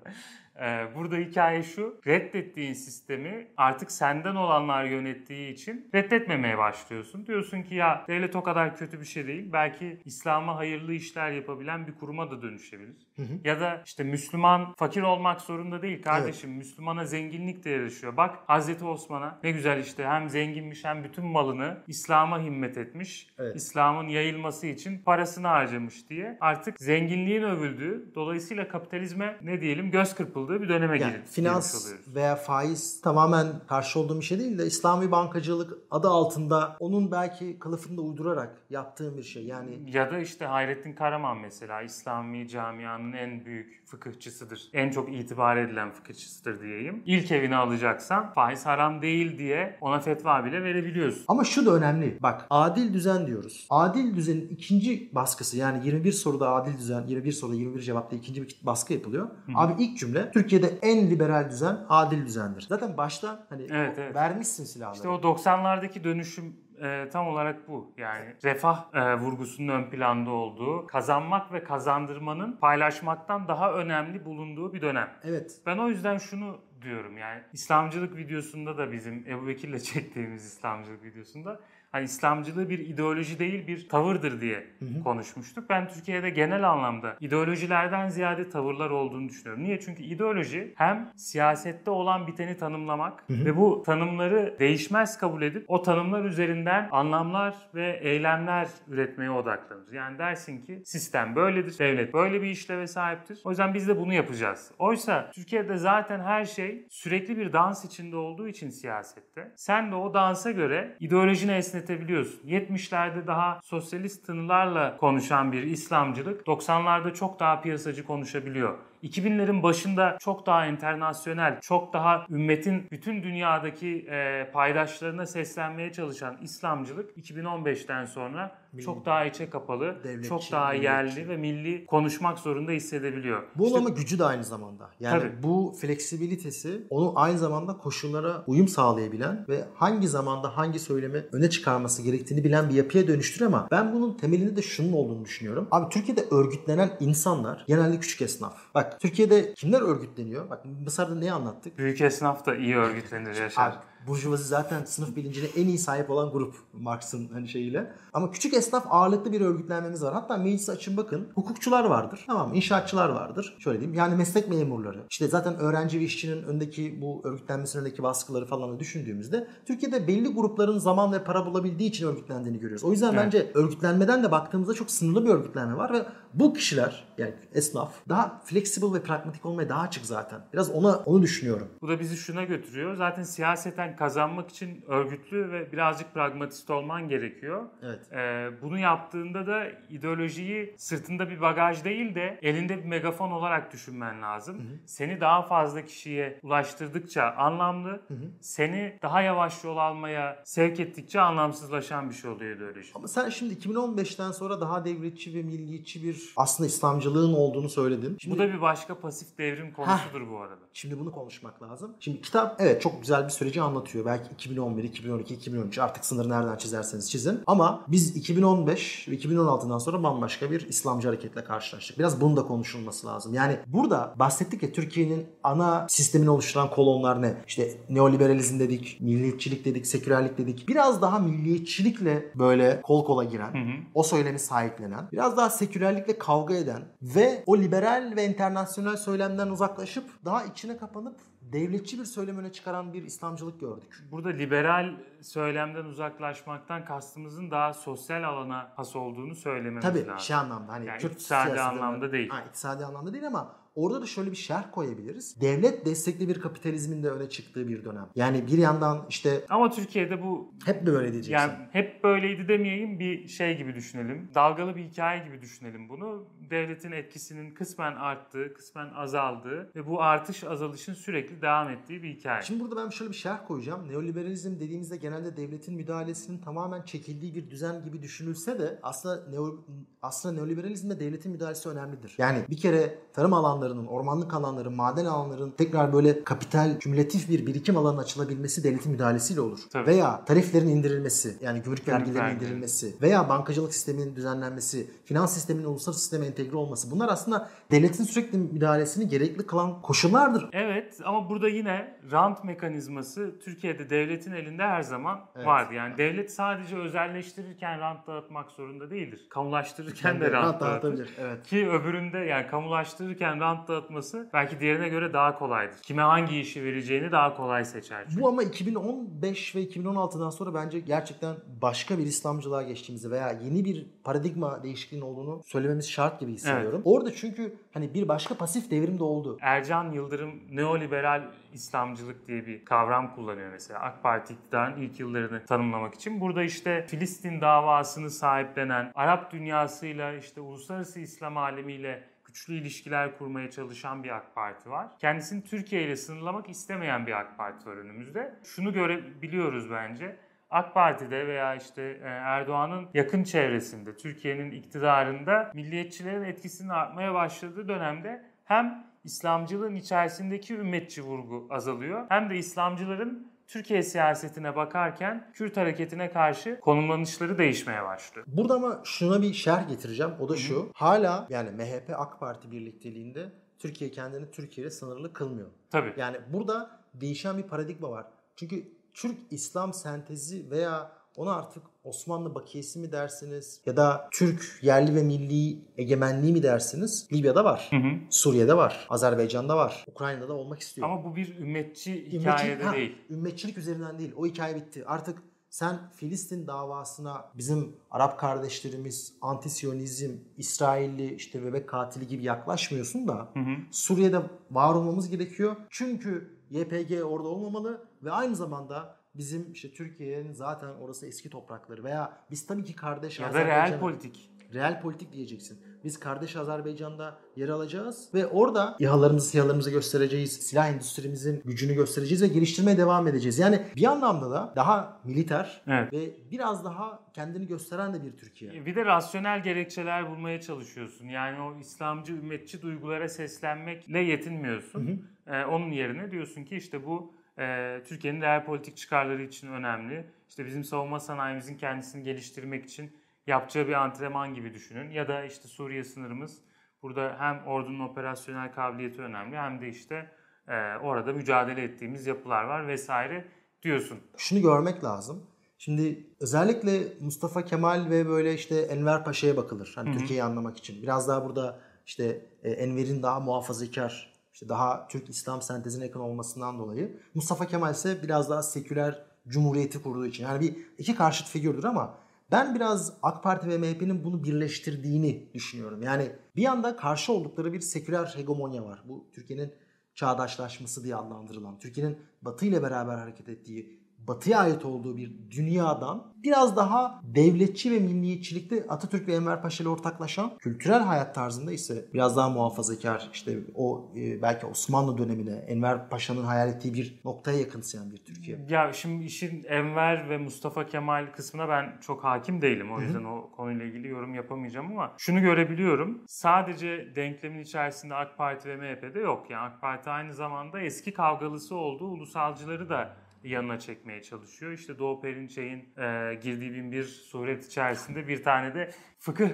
[0.61, 2.01] Ee, burada hikaye şu.
[2.07, 7.25] Reddettiğin sistemi artık senden olanlar yönettiği için reddetmemeye başlıyorsun.
[7.25, 9.49] Diyorsun ki ya devlet o kadar kötü bir şey değil.
[9.53, 13.07] Belki İslam'a hayırlı işler yapabilen bir kuruma da dönüşebilir.
[13.43, 16.51] Ya da işte Müslüman fakir olmak zorunda değil kardeşim.
[16.51, 18.17] Müslümana zenginlik de yarışıyor.
[18.17, 23.29] Bak Hazreti Osman'a ne güzel işte hem zenginmiş hem bütün malını İslam'a himmet etmiş.
[23.39, 23.55] Evet.
[23.55, 26.38] İslam'ın yayılması için parasını harcamış diye.
[26.41, 31.86] Artık zenginliğin övüldüğü, dolayısıyla kapitalizme ne diyelim göz kırpıldığı bir döneme Yani gir- girmiş finans
[31.86, 32.15] oluyoruz.
[32.15, 37.60] veya faiz tamamen karşı olduğum bir şey değil de İslami bankacılık adı altında onun belki
[37.60, 39.43] kılıfını da uydurarak yaptığım bir şey.
[39.46, 44.70] Yani Ya da işte Hayrettin Karaman mesela İslami camianın en büyük fıkıhçısıdır.
[44.74, 47.03] En çok itibar edilen fıkıhçısıdır diyeyim.
[47.06, 51.23] İlk evini alacaksan faiz haram değil diye ona fetva bile verebiliyorsun.
[51.27, 52.17] Ama şu da önemli.
[52.21, 53.67] Bak adil düzen diyoruz.
[53.69, 58.56] Adil düzenin ikinci baskısı yani 21 soruda adil düzen, 21 soruda 21 cevapta ikinci bir
[58.63, 59.29] baskı yapılıyor.
[59.56, 62.65] Abi ilk cümle Türkiye'de en liberal düzen adil düzendir.
[62.69, 64.15] Zaten başta hani Evet, evet.
[64.15, 64.95] vermişsin silahları.
[64.95, 67.93] İşte o 90'lardaki dönüşüm e, tam olarak bu.
[67.98, 74.82] Yani refah e, vurgusunun ön planda olduğu, kazanmak ve kazandırmanın paylaşmaktan daha önemli bulunduğu bir
[74.82, 75.10] dönem.
[75.24, 75.62] Evet.
[75.65, 81.60] Ben o yüzden şunu diyorum yani İslamcılık videosunda da bizim Ebu Bekir'le çektiğimiz İslamcılık videosunda
[81.93, 84.67] hani İslamcılığı bir ideoloji değil bir tavırdır diye
[85.03, 85.69] konuşmuştuk.
[85.69, 89.63] Ben Türkiye'de genel anlamda ideolojilerden ziyade tavırlar olduğunu düşünüyorum.
[89.63, 89.79] Niye?
[89.79, 96.25] Çünkü ideoloji hem siyasette olan biteni tanımlamak ve bu tanımları değişmez kabul edip o tanımlar
[96.25, 99.91] üzerinden anlamlar ve eylemler üretmeye odaklanır.
[99.93, 103.41] Yani dersin ki sistem böyledir, devlet böyle bir işleve sahiptir.
[103.43, 104.71] O yüzden biz de bunu yapacağız.
[104.79, 110.13] Oysa Türkiye'de zaten her şey sürekli bir dans içinde olduğu için siyasette sen de o
[110.13, 111.51] dansa göre ideolojini
[111.84, 112.39] esnetebiliyorsun.
[112.48, 118.78] 70'lerde daha sosyalist tınılarla konuşan bir İslamcılık 90'larda çok daha piyasacı konuşabiliyor.
[119.04, 127.17] 2000'lerin başında çok daha internasyonel, çok daha ümmetin bütün dünyadaki e, paydaşlarına seslenmeye çalışan İslamcılık
[127.17, 130.86] 2015'ten sonra çok daha içe kapalı, Devletçi, çok daha milliyetçi.
[130.93, 133.43] yerli ve milli konuşmak zorunda hissedebiliyor.
[133.55, 134.89] Bu İşte ama gücü de aynı zamanda.
[134.99, 135.43] Yani Tabii.
[135.43, 142.01] bu fleksibilitesi onu aynı zamanda koşullara uyum sağlayabilen ve hangi zamanda hangi söylemi öne çıkarması
[142.01, 145.67] gerektiğini bilen bir yapıya dönüştür ama ben bunun temelinde de şunun olduğunu düşünüyorum.
[145.71, 148.57] Abi Türkiye'de örgütlenen insanlar genelde küçük esnaf.
[148.75, 150.49] Bak Türkiye'de kimler örgütleniyor?
[150.49, 151.77] Bak Mısır'da neyi anlattık?
[151.77, 153.67] büyük esnaf da iyi örgütlenir yaşar.
[153.71, 153.75] Abi,
[154.07, 157.93] Burjuvazi zaten sınıf bilincine en iyi sahip olan grup Marx'ın hani şeyiyle.
[158.13, 160.13] Ama küçük esnaf ağırlıklı bir örgütlenmemiz var.
[160.13, 161.27] Hatta meclise açın bakın.
[161.35, 162.23] Hukukçular vardır.
[162.27, 162.55] Tamam mı?
[162.55, 163.55] İnşaatçılar vardır.
[163.59, 163.97] Şöyle diyeyim.
[163.97, 165.03] Yani meslek memurları.
[165.09, 170.33] İşte zaten öğrenci ve işçinin öndeki bu örgütlenmesinin önündeki baskıları falan da düşündüğümüzde Türkiye'de belli
[170.33, 172.83] grupların zaman ve para bulabildiği için örgütlendiğini görüyoruz.
[172.83, 173.23] O yüzden Evet.
[173.25, 178.41] bence örgütlenmeden de baktığımızda çok sınırlı bir örgütlenme var ve bu kişiler yani esnaf daha
[178.45, 180.41] flexible ve pragmatik olmaya daha açık zaten.
[180.53, 181.67] Biraz ona onu düşünüyorum.
[181.81, 182.95] Bu da bizi şuna götürüyor.
[182.95, 187.63] Zaten siyaseten kazanmak için örgütlü ve birazcık pragmatist olman gerekiyor.
[187.84, 187.99] Evet.
[188.12, 194.21] Ee, bunu yaptığında da ideolojiyi sırtında bir bagaj değil de elinde bir megafon olarak düşünmen
[194.21, 194.58] lazım.
[194.86, 198.01] Seni daha fazla kişiye ulaştırdıkça anlamlı,
[198.41, 202.91] seni daha yavaş yol almaya sevk ettikçe anlamsızlaşan bir şey oluyor ideoloji.
[202.95, 208.17] Ama sen şimdi 2015'ten sonra daha devletçi ve milliyetçi bir aslında İslamcılığın olduğunu söyledin.
[208.21, 210.62] Şimdi, Bu da bir başka pasif devrim konusudur bu arada.
[210.73, 211.95] şimdi bunu konuşmak lazım.
[211.99, 213.83] Şimdi kitap evet çok güzel bir süreci anlatıyor.
[213.84, 214.06] Anlatıyor.
[214.06, 217.39] Belki 2011, 2012, 2013 artık sınırı nereden çizerseniz çizin.
[217.48, 222.00] Ama biz 2015 ve 2016'dan sonra bambaşka bir İslamcı hareketle karşılaştık.
[222.00, 223.34] Biraz bunun da konuşulması lazım.
[223.34, 227.34] Yani burada bahsettik ya Türkiye'nin ana sistemini oluşturan kolonlar ne?
[227.48, 230.67] İşte neoliberalizm dedik, milliyetçilik dedik, sekülerlik dedik.
[230.67, 233.54] Biraz daha milliyetçilikle böyle kol kola giren,
[233.93, 240.04] o söylemi sahiplenen, biraz daha sekülerlikle kavga eden ve o liberal ve internasyonel söylemden uzaklaşıp
[240.26, 241.15] daha içine kapanıp
[241.53, 244.03] devletçi bir söylem öne çıkaran bir İslamcılık gördük.
[244.11, 250.19] Burada liberal söylemden uzaklaşmaktan kastımızın daha sosyal alana has olduğunu söylememiz Tabii lazım.
[250.19, 252.29] şey anlamda hani Yani Kürt iktisadi anlamda değil.
[252.29, 255.41] Ha, iktisadi anlamda değil ama orada da şöyle bir şerh koyabiliriz.
[255.41, 258.07] Devlet destekli bir kapitalizmin de öne çıktığı bir dönem.
[258.15, 261.33] Yani bir yandan işte Ama Türkiye'de bu hep böyle diyeceksin.
[261.47, 264.29] yani hep böyleydi demeyeyim bir şey gibi düşünelim.
[264.36, 266.25] Dalgalı bir hikaye gibi düşünelim bunu.
[266.49, 272.41] Devletin etkisinin kısmen arttığı, kısmen azaldığı ve bu artış azalışın sürekli devam ettiği bir hikaye.
[272.41, 273.88] Şimdi burada ben şöyle bir şerh koyacağım.
[273.89, 279.56] Neoliberalizm dediğimizde genelde devletin müdahalesinin tamamen çekildiği bir düzen gibi düşünülse de aslında neo,
[280.02, 282.15] aslında neoliberalizmde devletin müdahalesi önemlidir.
[282.17, 287.78] Yani bir kere tarım alanlarının, ormanlık alanların, maden alanların tekrar böyle kapital, kümülatif bir birikim
[287.78, 289.60] alanı açılabilmesi devletin müdahalesiyle olur.
[289.71, 289.88] Tabii.
[289.88, 292.43] Veya tariflerin indirilmesi, yani gümrük vergilerinin vergileri.
[292.45, 298.38] indirilmesi veya bankacılık sisteminin düzenlenmesi, finans sisteminin uluslararası sisteme entegre olması bunlar aslında devletin sürekli
[298.38, 300.49] müdahalesini gerekli kılan koşullardır.
[300.54, 305.02] Evet ama burada yine rant mekanizması Türkiye'de devletin elinde her zaman
[305.35, 305.45] Evet.
[305.47, 305.73] vardı.
[305.73, 309.27] Yani devlet sadece özelleştirirken rant dağıtmak zorunda değildir.
[309.29, 310.87] Kamulaştırırken de Yani rant, rant dağıtır.
[310.89, 311.43] dağıtabilir, evet.
[311.43, 315.75] Ki öbüründe yani kamulaştırırken rant dağıtması belki diğerine göre daha kolaydır.
[315.81, 318.05] Kime hangi işi vereceğini daha kolay seçer.
[318.09, 318.21] çünkü.
[318.21, 323.85] Bu ama 2015 ve 2016'dan sonra bence gerçekten başka bir İslamcılığa geçtiğimizi veya yeni bir
[324.03, 326.81] paradigma değişikliğinin olduğunu söylememiz şart gibi hissediyorum.
[326.85, 329.37] Orada çünkü hani bir başka pasif devrim de oldu.
[329.41, 335.93] Ercan Yıldırım neoliberal İslamcılık diye bir kavram kullanıyor mesela AK Parti iktidarının ilk yıllarını tanımlamak
[335.93, 336.21] için.
[336.21, 344.03] Burada işte Filistin davasını sahiplenen, Arap dünyasıyla işte uluslararası İslam alemiyle güçlü ilişkiler kurmaya çalışan
[344.03, 344.87] bir AK Parti var.
[344.99, 348.35] Kendisini Türkiye ile sınırlamak istemeyen bir AK Parti var önümüzde.
[348.43, 350.15] Şunu görebiliyoruz bence.
[350.49, 358.25] AK Parti'de veya işte e, Erdoğan'ın yakın çevresinde, Türkiye'nin iktidarında milliyetçilerin etkisinin artmaya başladığı dönemde
[358.45, 366.59] hem İslamcılığın içerisindeki ümmetçi vurgu azalıyor hem de İslamcıların Türkiye siyasetine bakarken Kürt hareketine karşı
[366.59, 368.27] konumlanışları değişmeye başlıyor.
[368.29, 370.11] Burada ama şuna bir şerh getireceğim.
[370.19, 370.71] O da şu.
[370.73, 375.47] Hala yani MHP AK Parti birlikteliğinde Türkiye kendini Türkiye ile sınırlı kılmıyor.
[375.69, 375.93] Tabii.
[375.97, 378.05] Yani burada değişen bir paradigma var.
[378.35, 378.63] Çünkü
[378.93, 385.04] Türk İslam sentezi veya ona artık Osmanlı bakiyesi mi dersiniz ya da Türk yerli ve
[385.04, 387.08] milli egemenliği mi dersiniz?
[387.13, 387.67] Libya'da var.
[387.69, 387.91] Hı hı.
[388.10, 388.88] Suriye'de var.
[388.89, 389.86] Azerbaycan'da var.
[389.88, 390.89] Ukrayna'da da olmak istiyor.
[390.89, 392.97] Ama bu bir ümmetçi hikayede ha, değil.
[393.10, 394.13] Ümmetçilik üzerinden değil.
[394.17, 394.84] O hikaye bitti.
[394.86, 395.17] Artık
[395.49, 403.39] sen Filistin davasına bizim Arap kardeşlerimiz antisiyonizm, İsrailli işte bebek katili gibi yaklaşmıyorsun da Hı
[403.39, 403.56] hı.
[403.71, 404.21] Suriye'de
[404.52, 405.56] var olmamız gerekiyor.
[405.69, 412.17] Çünkü YPG orada olmamalı ve aynı zamanda bizim işte Türkiye'nin zaten orası eski toprakları veya
[412.32, 414.30] biz tabii ki kardeş Ya da real politik.
[414.54, 415.60] Real politik diyeceksin.
[415.84, 420.34] Biz kardeş Azerbaycan'da yer alacağız ve orada İHA'larımızı, SİHA'larımızı göstereceğiz.
[420.34, 423.39] Silah endüstrimizin gücünü göstereceğiz ve geliştirmeye devam edeceğiz.
[423.39, 425.93] Yani bir anlamda da daha militer Evet.
[425.93, 428.65] ve biraz daha kendini gösteren de bir Türkiye.
[428.65, 431.06] Bir de rasyonel gerekçeler bulmaya çalışıyorsun.
[431.06, 435.06] Yani o İslamcı, ümmetçi duygulara seslenmekle yetinmiyorsun.
[435.28, 440.06] Ee, onun yerine diyorsun ki işte bu e, Türkiye'nin değer politik çıkarları için önemli.
[440.30, 444.91] İşte bizim savunma sanayimizin kendisini geliştirmek için yapacağı bir antrenman gibi düşünün.
[444.91, 446.41] Ya da işte Suriye sınırımız
[446.82, 450.12] burada hem ordunun operasyonel kabiliyeti önemli hem de işte
[450.48, 453.26] e, orada mücadele ettiğimiz yapılar var vesaire
[453.63, 454.00] diyorsun.
[454.17, 455.28] Şunu görmek lazım.
[455.58, 459.72] Şimdi özellikle Mustafa Kemal ve böyle işte Enver Paşa'ya bakılır.
[459.76, 460.82] Hani Türkiye'yi anlamak için.
[460.82, 466.60] Biraz daha burada işte e, Enver'in daha muhafazakar, işte daha Türk İslam sentezine yakın olmasından
[466.60, 467.00] dolayı.
[467.13, 470.24] Mustafa Kemal ise biraz daha seküler cumhuriyeti kurduğu için.
[470.24, 471.98] Yani bir iki karşıt figürdür ama
[472.32, 475.82] ben biraz AK Parti ve MHP'nin bunu birleştirdiğini düşünüyorum.
[475.82, 478.84] Yani bir yanda karşı oldukları bir seküler hegemonya var.
[478.86, 479.54] Bu Türkiye'nin
[479.96, 486.55] çağdaşlaşması diye adlandırılan, Türkiye'nin Batı ile beraber hareket ettiği, Batı'ya ait olduğu bir dünyadan biraz
[486.55, 492.17] daha devletçi ve milliyetçilikte Atatürk ve Enver Paşa ile ortaklaşan kültürel hayat tarzında ise biraz
[492.17, 497.91] daha muhafazakar işte o e, belki Osmanlı dönemine Enver Paşa'nın hayal ettiği bir noktaya yakınsayan
[497.91, 498.37] bir Türkiye.
[498.49, 502.71] Ya şimdi işin Enver ve Mustafa Kemal kısmına ben çok hakim değilim.
[502.71, 506.03] O yüzden o konuyla ilgili yorum yapamayacağım ama şunu görebiliyorum.
[506.07, 509.29] Sadece denklemin içerisinde AK Parti ve MHP'de yok.
[509.29, 514.51] Yani AK Parti aynı zamanda eski kavgalısı olduğu ulusalcıları da yanına çekmeye çalışıyor.
[514.51, 519.29] İşte Doğu Perinçek'in e, girdiği bin bir suret içerisinde bir tane de fıkıh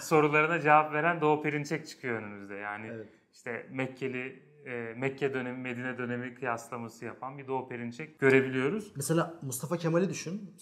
[0.00, 2.54] sorularına cevap veren Doğu Perinçek çıkıyor önümüzde.
[2.54, 3.08] Yani Evet.
[3.32, 8.92] işte Mekkeli e, Mekke dönemi, Medine dönemi kıyaslaması yapan bir Doğu Perinçek görebiliyoruz.
[8.96, 10.54] Mesela Mustafa Kemal'i düşün.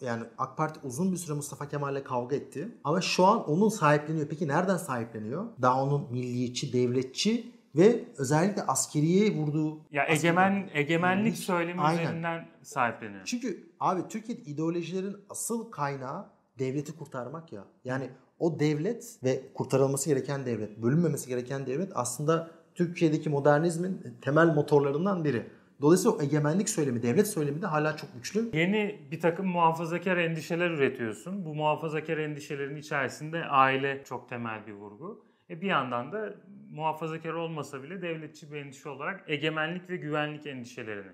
[0.00, 2.68] Yani AK Parti uzun bir süre Mustafa Kemal'le kavga etti.
[2.84, 4.28] Ama şu an onun sahipleniyor.
[4.28, 5.46] Peki nereden sahipleniyor?
[5.62, 9.80] Daha onun milliyetçi, devletçi ve özellikle askeriye vurduğu...
[9.90, 12.02] Ya askeri- egemen egemenlik Hiç- söylemi Aynen.
[12.02, 13.24] üzerinden sahipleniyor.
[13.24, 16.26] Çünkü abi Türkiye'de ideolojilerin asıl kaynağı
[16.58, 17.64] devleti kurtarmak ya.
[17.84, 25.24] Yani o devlet ve kurtarılması gereken devlet, bölünmemesi gereken devlet aslında Türkiye'deki modernizmin temel motorlarından
[25.24, 25.46] biri.
[25.80, 28.50] Dolayısıyla o egemenlik söylemi, devlet söylemi de hala çok güçlü.
[28.52, 31.44] Yeni bir takım muhafazakar endişeler üretiyorsun.
[31.44, 35.24] Bu muhafazakar endişelerin içerisinde aile çok temel bir vurgu.
[35.50, 36.34] E bir yandan da
[36.70, 41.12] muhafazakar olmasa bile devletçi bir endişe olarak egemenlik ve güvenlik endişelerini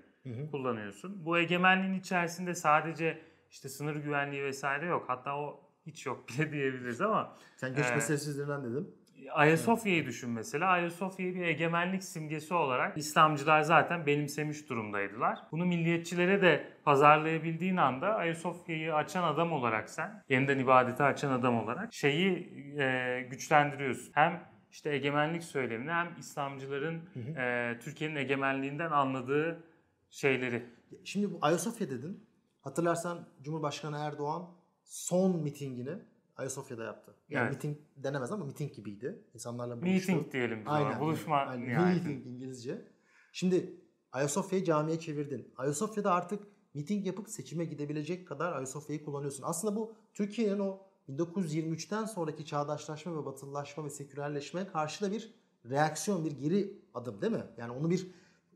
[0.51, 1.25] kullanıyorsun.
[1.25, 5.05] Bu egemenliğin içerisinde sadece işte sınır güvenliği vesaire yok.
[5.07, 8.87] Hatta o hiç yok bile diyebiliriz ama Sen göç Ee, meselesi üzerinden dedim.
[9.31, 10.67] Ayasofya'yı düşün mesela.
[10.67, 15.39] Ayasofya'yı bir egemenlik simgesi olarak İslamcılar zaten benimsemiş durumdaydılar.
[15.51, 21.93] Bunu milliyetçilere de pazarlayabildiğin anda Ayasofya'yı açan adam olarak sen, yeniden ibadeti açan adam olarak
[21.93, 24.11] şeyi e, güçlendiriyorsun.
[24.13, 27.01] Hem işte egemenlik söylemini hem İslamcıların
[27.37, 29.63] e, Türkiye'nin egemenliğinden anladığı
[30.09, 30.65] şeyleri.
[31.03, 32.27] Şimdi bu Ayasofya dedin.
[32.61, 34.49] Hatırlarsan Cumhurbaşkanı Erdoğan
[34.83, 35.95] son mitingini
[36.37, 37.15] Ayasofya'da yaptı.
[37.29, 37.53] Yani Evet.
[37.53, 39.23] miting denemez ama miting gibiydi.
[39.33, 40.11] İnsanlarla buluştu.
[40.11, 40.75] Meeting diyelim biz ona.
[40.75, 40.99] Aynen.
[40.99, 41.69] Buluşma Aynen.
[41.69, 42.09] nihayetinde.
[42.09, 42.87] Meeting İngilizce.
[43.31, 45.53] Şimdi Ayasofya'yı camiye çevirdin.
[45.57, 49.43] Ayasofya'da artık miting yapıp seçime gidebilecek kadar Ayasofya'yı kullanıyorsun.
[49.47, 55.33] Aslında bu Türkiye'nin o 1923'ten sonraki çağdaşlaşma ve batılılaşma ve sekülerleşmeye karşı da bir
[55.69, 57.43] reaksiyon, bir geri adım değil mi?
[57.57, 58.07] Yani onu bir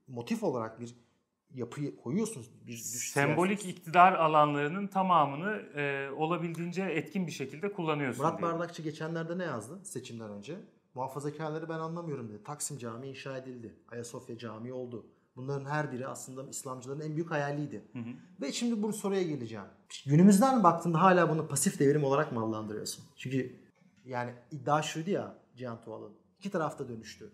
[0.07, 0.95] motif olarak bir
[1.53, 2.51] yapıyı koyuyorsunuz.
[2.67, 8.25] Bir Sembolik iktidar alanlarının tamamını e, olabildiğince etkin bir şekilde kullanıyorsun.
[8.25, 8.51] Murat diye.
[8.51, 10.55] Bardakçı geçenlerde ne yazdı seçimden önce?
[10.93, 12.43] Muhafazakarları ben anlamıyorum dedi.
[12.43, 13.75] Taksim Camii inşa edildi.
[13.91, 15.05] Ayasofya Camii oldu.
[15.35, 17.85] Bunların her biri aslında İslamcıların en büyük hayaliydi.
[18.41, 19.65] Ve şimdi bu soruya geleceğim.
[20.05, 23.05] Günümüzden baktığında hala bunu pasif devrim olarak mı adlandırıyorsun?
[23.17, 23.55] Çünkü
[24.05, 26.13] yani iddia şuydu ya Cihan Tuğal'ın.
[26.39, 27.31] İki tarafta dönüştü.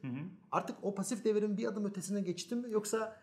[0.51, 3.19] Artık o pasif devrimin bir adım ötesine geçti mi yoksa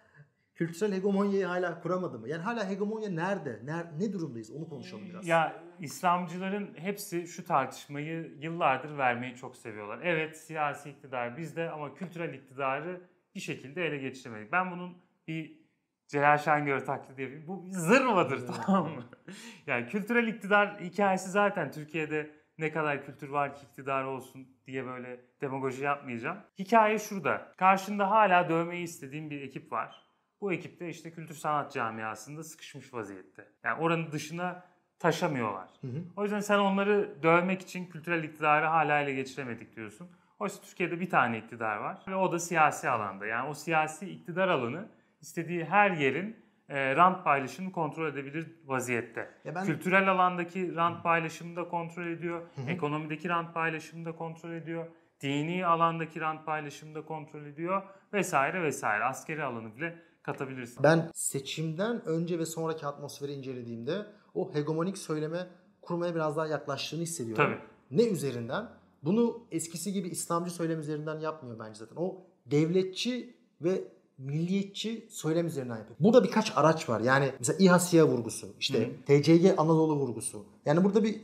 [0.55, 2.29] kültürel hegemonyayı hala kuramadı mı?
[2.29, 3.61] Yani hala hegemonya nerede?
[3.65, 4.51] Ner, ne durumdayız?
[4.51, 5.27] Onu konuşalım biraz.
[5.27, 10.01] Ya İslamcıların hepsi şu tartışmayı yıllardır vermeyi çok seviyorlar.
[10.03, 13.01] Evet siyasi iktidar bizde ama kültürel iktidarı
[13.35, 14.53] bir şekilde ele geçiremedik.
[14.53, 15.65] Ben bunun bir
[16.09, 17.47] Celal Şengör taklidi yapayım.
[17.47, 19.05] Bu bir zırvadır tamam mı?
[19.67, 25.21] Yani kültürel iktidar hikayesi zaten Türkiye'de ne kadar kültür var ki iktidar olsun diye böyle
[25.41, 26.39] demagoji yapmayacağım.
[26.59, 27.53] Hikaye şurada.
[27.57, 30.11] Karşında hala dövmeyi istediğim bir ekip var.
[30.41, 33.49] Bu ekip de işte kültür sanat camiasında sıkışmış vaziyette.
[33.65, 34.65] Yani oranın dışına
[35.09, 35.69] taşamıyorlar.
[36.17, 40.09] O yüzden sen onları dövmek için kültürel iktidarı hala ele geçiremedik diyorsun.
[40.39, 43.27] Oysa Türkiye'de bir tane iktidar var ve o da siyasi alanda.
[43.27, 44.89] Yani o siyasi iktidar alanı
[45.21, 46.37] istediği her yerin
[46.69, 49.31] e, rant paylaşımını kontrol edebilir vaziyette.
[49.55, 52.43] Ben- Kültürel alandaki rant paylaşımını da kontrol ediyor.
[52.69, 54.87] Ekonomideki rant paylaşımını da kontrol ediyor.
[55.21, 57.83] Dini alandaki rant paylaşımını da kontrol ediyor.
[58.13, 59.05] Vesaire vesaire.
[59.05, 60.83] Askeri alanı bile katabilirsin.
[60.83, 65.47] Ben seçimden önce ve sonraki atmosferi incelediğimde o hegemonik söyleme
[65.83, 67.45] kurmaya biraz daha yaklaştığını hissediyorum.
[67.45, 67.59] Tabii.
[67.91, 68.69] Ne üzerinden?
[69.03, 71.97] Bunu eskisi gibi İslamcı söylem üzerinden yapmıyor bence zaten.
[71.97, 72.17] O
[72.47, 73.85] devletçi ve
[74.19, 75.97] milliyetçi söylem üzerinden yapıyor.
[76.01, 77.01] Burada birkaç araç var.
[77.01, 80.47] Yani mesela İHA SİHA vurgusu, işte TCG Anadolu vurgusu.
[80.67, 81.21] Yani burada bir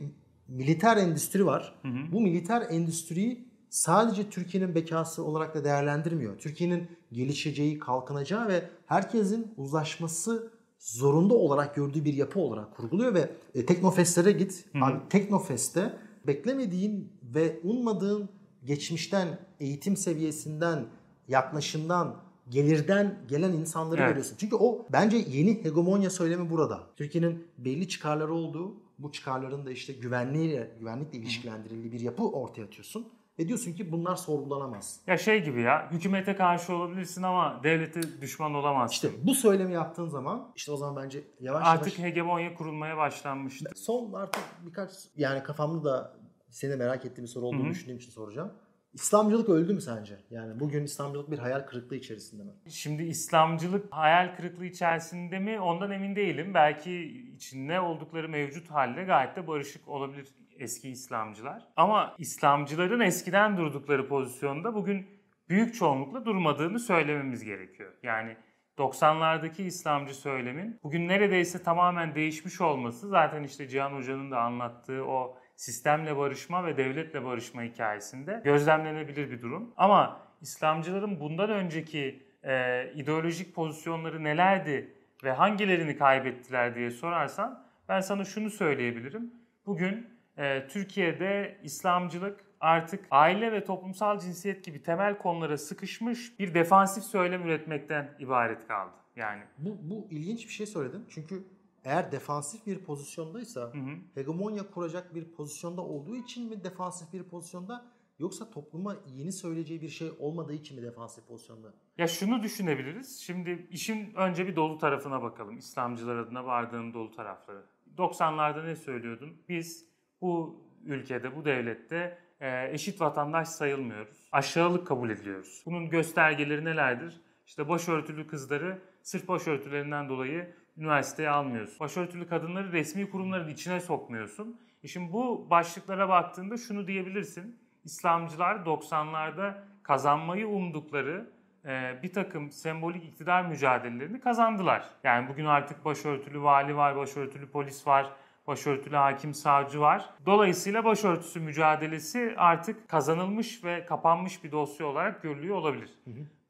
[0.47, 1.81] militer endüstri var.
[2.11, 6.37] Bu militer endüstriyi sadece Türkiye'nin bekası olarak da değerlendirmiyor.
[6.37, 13.65] Türkiye'nin gelişeceği, kalkınacağı ve herkesin uzlaşması zorunda olarak gördüğü bir yapı olarak kurguluyor ve e,
[13.65, 14.65] Teknofest'lere git.
[14.81, 15.93] Abi Teknofest'te
[16.27, 18.29] beklemediğin ve ummadığın
[18.65, 20.85] geçmişten, eğitim seviyesinden,
[21.27, 22.15] yaklaşımdan,
[22.49, 24.09] gelirden gelen insanları Evet.
[24.09, 24.35] görüyorsun.
[24.39, 26.83] Çünkü o bence yeni hegemonya söylemi burada.
[26.95, 33.07] Türkiye'nin belli çıkarları olduğu, bu çıkarların da işte güvenliğiyle, güvenlikle ilişkilendirildiği bir yapı ortaya atıyorsun.
[33.39, 34.99] Ve diyorsun ki bunlar sorgulanamaz.
[35.07, 38.93] Ya şey gibi ya hükümete karşı olabilirsin ama devlete düşman olamazsın.
[38.93, 43.71] İşte bu söylemi yaptığın zaman işte o zaman bence yavaş Artık yavaş hegemonya kurulmaya başlanmıştı.
[43.75, 46.13] son artık birkaç yani kafamda da
[46.49, 48.53] seni merak ettiğim bir soru olduğunu düşündüğüm için soracağım.
[48.93, 50.19] İslamcılık öldü mü sence?
[50.29, 52.51] Yani bugün İslamcılık bir hayal kırıklığı içerisinde mi?
[52.69, 56.53] Şimdi İslamcılık hayal kırıklığı içerisinde mi ondan emin değilim.
[56.53, 56.93] Belki
[57.35, 60.27] içinde oldukları mevcut halde gayet de barışık olabilir
[60.59, 61.63] eski İslamcılar.
[61.75, 65.07] Ama İslamcıların eskiden durdukları pozisyonda bugün
[65.49, 67.93] büyük çoğunlukla durmadığını söylememiz gerekiyor.
[68.03, 68.37] Yani
[68.77, 75.37] 90'lardaki İslamcı söylemin bugün neredeyse tamamen değişmiş olması zaten işte Cihan Hoca'nın da anlattığı o
[75.55, 79.73] sistemle barışma ve devletle barışma hikayesinde gözlemlenebilir bir durum.
[79.77, 88.25] Ama İslamcıların bundan önceki e, ideolojik pozisyonları nelerdi ve hangilerini kaybettiler diye sorarsan ben sana
[88.25, 89.33] şunu söyleyebilirim.
[89.65, 97.03] Bugün e, Türkiye'de İslamcılık artık aile ve toplumsal cinsiyet gibi temel konulara sıkışmış bir defansif
[97.03, 98.93] söylem üretmekten ibaret kaldı.
[99.15, 101.05] Yani Bu, bu ilginç bir şey söyledin.
[101.09, 101.43] Çünkü
[101.85, 103.97] eğer defansif bir pozisyondaysa, hı hı.
[104.15, 107.85] hegemonya kuracak bir pozisyonda olduğu için mi defansif bir pozisyonda
[108.19, 111.73] yoksa topluma yeni söyleyeceği bir şey olmadığı için mi defansif pozisyonda?
[111.97, 113.19] Ya şunu düşünebiliriz.
[113.19, 115.57] Şimdi işin önce bir dolu tarafına bakalım.
[115.57, 117.63] İslamcılar adına vardığın dolu tarafları.
[117.97, 119.37] 90'larda ne söylüyordun?
[119.49, 119.90] Biz
[120.21, 124.17] bu ülkede, bu devlette e, eşit vatandaş sayılmıyoruz.
[124.31, 125.63] Aşağılık kabul ediliyoruz.
[125.65, 127.21] Bunun göstergeleri nelerdir?
[127.45, 131.79] İşte başörtülü kızları sırf başörtülerinden dolayı üniversiteye almıyorsun.
[131.79, 134.59] Başörtülü kadınları resmi kurumların içine sokmuyorsun.
[134.83, 137.59] E şimdi bu başlıklara baktığında şunu diyebilirsin.
[137.83, 139.53] İslamcılar 90'larda
[139.83, 141.29] kazanmayı umdukları
[141.65, 144.89] e, bir takım sembolik iktidar mücadelelerini kazandılar.
[145.03, 148.11] Yani bugün artık başörtülü vali var, başörtülü polis var,
[148.51, 150.09] başörtülü hakim savcı var.
[150.25, 155.99] Dolayısıyla başörtüsü mücadelesi artık kazanılmış ve kapanmış bir dosya olarak görülüyor olabilir.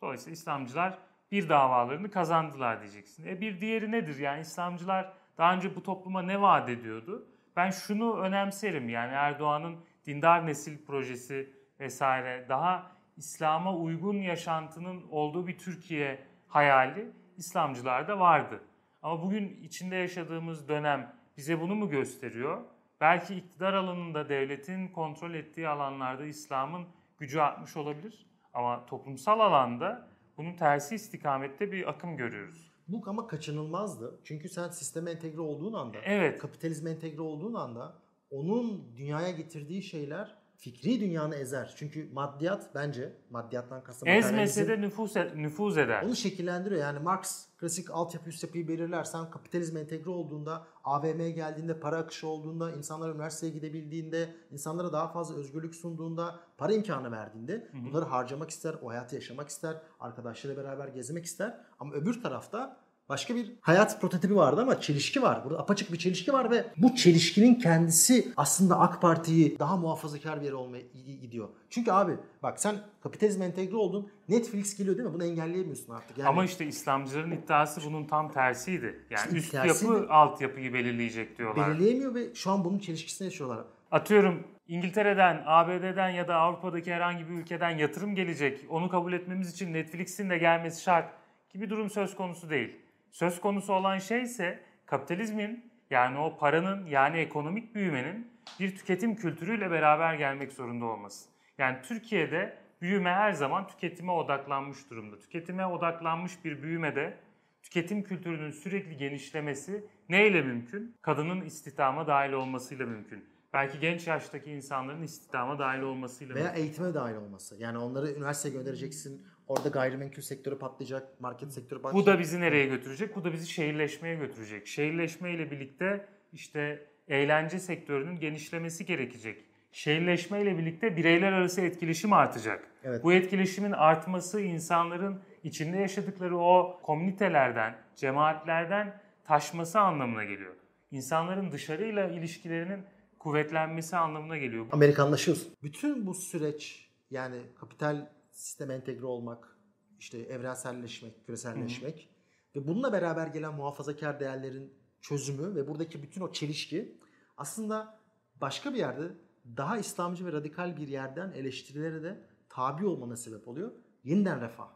[0.02, 0.98] Dolayısıyla İslamcılar
[1.32, 3.28] bir davalarını kazandılar diyeceksin.
[3.28, 4.20] E bir diğeri nedir?
[4.20, 7.28] Yani İslamcılar daha önce bu topluma ne vaat ediyordu?
[7.56, 15.58] Ben şunu önemserim yani Erdoğan'ın dindar nesil projesi vesaire daha İslam'a uygun yaşantının olduğu bir
[15.58, 18.64] Türkiye hayali İslamcılarda vardı.
[19.02, 22.62] Ama bugün içinde yaşadığımız dönem bize bunu mu gösteriyor?
[23.02, 26.86] Belki iktidar alanında devletin kontrol ettiği alanlarda İslam'ın
[27.18, 28.26] gücü artmış olabilir.
[28.54, 32.72] Ama toplumsal alanda bunun tersi istikamette bir akım görüyoruz.
[32.88, 34.20] Bu ama kaçınılmazdı.
[34.24, 36.40] Çünkü sen sisteme entegre olduğun anda, Evet.
[36.40, 37.94] kapitalizme entegre olduğun anda
[38.30, 41.74] onun dünyaya getirdiği şeyler fikri dünyanı ezer.
[41.78, 46.04] Çünkü maddiyat bence maddiyattan kastım Ezmese de nüfuz, e- nüfuz eder.
[46.04, 46.82] onu şekillendiriyor.
[46.82, 49.04] Yani Marx klasik altyapı üst yapıyı belirler.
[49.04, 55.36] Sen kapitalizme entegre olduğunda, AVM'ye geldiğinde, para akışı olduğunda, insanlar üniversiteye gidebildiğinde, insanlara daha fazla
[55.36, 61.26] özgürlük sunduğunda, para imkanı verdiğinde bunları harcamak ister, o hayatı yaşamak ister, arkadaşlarıyla beraber gezmek
[61.26, 61.58] ister.
[61.80, 62.78] Ama öbür tarafta
[63.12, 65.46] başka bir hayat prototipi vardı ama çelişki var.
[65.46, 70.46] Burada apaçık bir çelişki var ve bu çelişkinin kendisi aslında AK Parti'yi daha muhafazakar bir
[70.46, 70.82] yere olmaya
[71.22, 71.50] gidiyor.
[71.70, 72.12] Çünkü abi
[72.44, 74.12] bak sen kapitalizme entegre oldun.
[74.30, 75.14] Netflix geliyor değil mi?
[75.14, 76.18] Bunu engelleyemiyorsun artık.
[76.18, 79.06] Yani Ama işte İslamcıların iddiası bunun tam tersiydi.
[79.10, 79.92] Yani İşte üst tersiydi.
[79.92, 81.70] yapı altyapıyı belirleyecek diyorlar.
[81.70, 83.60] belirleyemiyor ve şu an bunun çelişkisini yaşıyorlar.
[83.92, 88.66] Atıyorum İngiltere'den, ABD'den ya da Avrupa'daki herhangi bir ülkeden yatırım gelecek.
[88.70, 91.10] Onu kabul etmemiz için Netflix'in de gelmesi şart
[91.54, 92.76] gibi durum söz konusu değil.
[93.12, 99.72] Söz konusu olan şey ise kapitalizmin yani o paranın yani ekonomik büyümenin bir tüketim kültürüyle
[99.72, 101.30] beraber gelmek zorunda olması.
[101.58, 105.20] Yani Türkiye'de büyüme her zaman tüketime odaklanmış durumda.
[105.20, 107.18] Tüketime odaklanmış bir büyümede
[107.64, 110.96] tüketim kültürünün sürekli genişlemesi neyle mümkün?
[111.02, 113.26] Kadının istihdama dahil olmasıyla mümkün.
[113.54, 116.62] Belki genç yaştaki insanların istihdama dahil olmasıyla Veya mümkün.
[116.62, 117.56] eğitime dahil olması.
[117.60, 119.28] Yani onları üniversiteye göndereceksin.
[119.52, 122.08] Orada gayrimenkul sektörü patlayacak, market sektörü patlayacak.
[122.08, 123.16] Bu da bizi nereye götürecek?
[123.16, 124.68] Bu da bizi şehirleşmeye götürecek.
[124.68, 129.46] Şehirleşme ile birlikte işte eğlence sektörünün genişlemesi gerekecek.
[129.72, 132.68] Şehirleşme ile birlikte bireyler arası etkileşim artacak.
[132.84, 133.04] Evet.
[133.04, 140.56] Bu etkileşimin artması insanların içinde yaşadıkları o komünitelerden, cemaatlerden taşması anlamına geliyor.
[140.92, 142.84] İnsanların dışarıyla ilişkilerinin
[143.20, 144.66] kuvvetlenmesi anlamına geliyor.
[144.72, 145.54] Amerikanlaşıyorsun.
[145.64, 149.58] Bütün bu süreç yani kapital sisteme entegre olmak,
[150.00, 152.10] işte evrenselleşmek, küreselleşmek
[152.56, 156.98] ve bununla beraber gelen muhafazakar değerlerin çözümü ve buradaki bütün o çelişki
[157.38, 158.00] aslında
[158.42, 159.12] başka bir yerde
[159.58, 163.72] daha İslamcı ve radikal bir yerden eleştirilere de tabi olmana sebep oluyor.
[164.04, 164.70] Yeniden refah.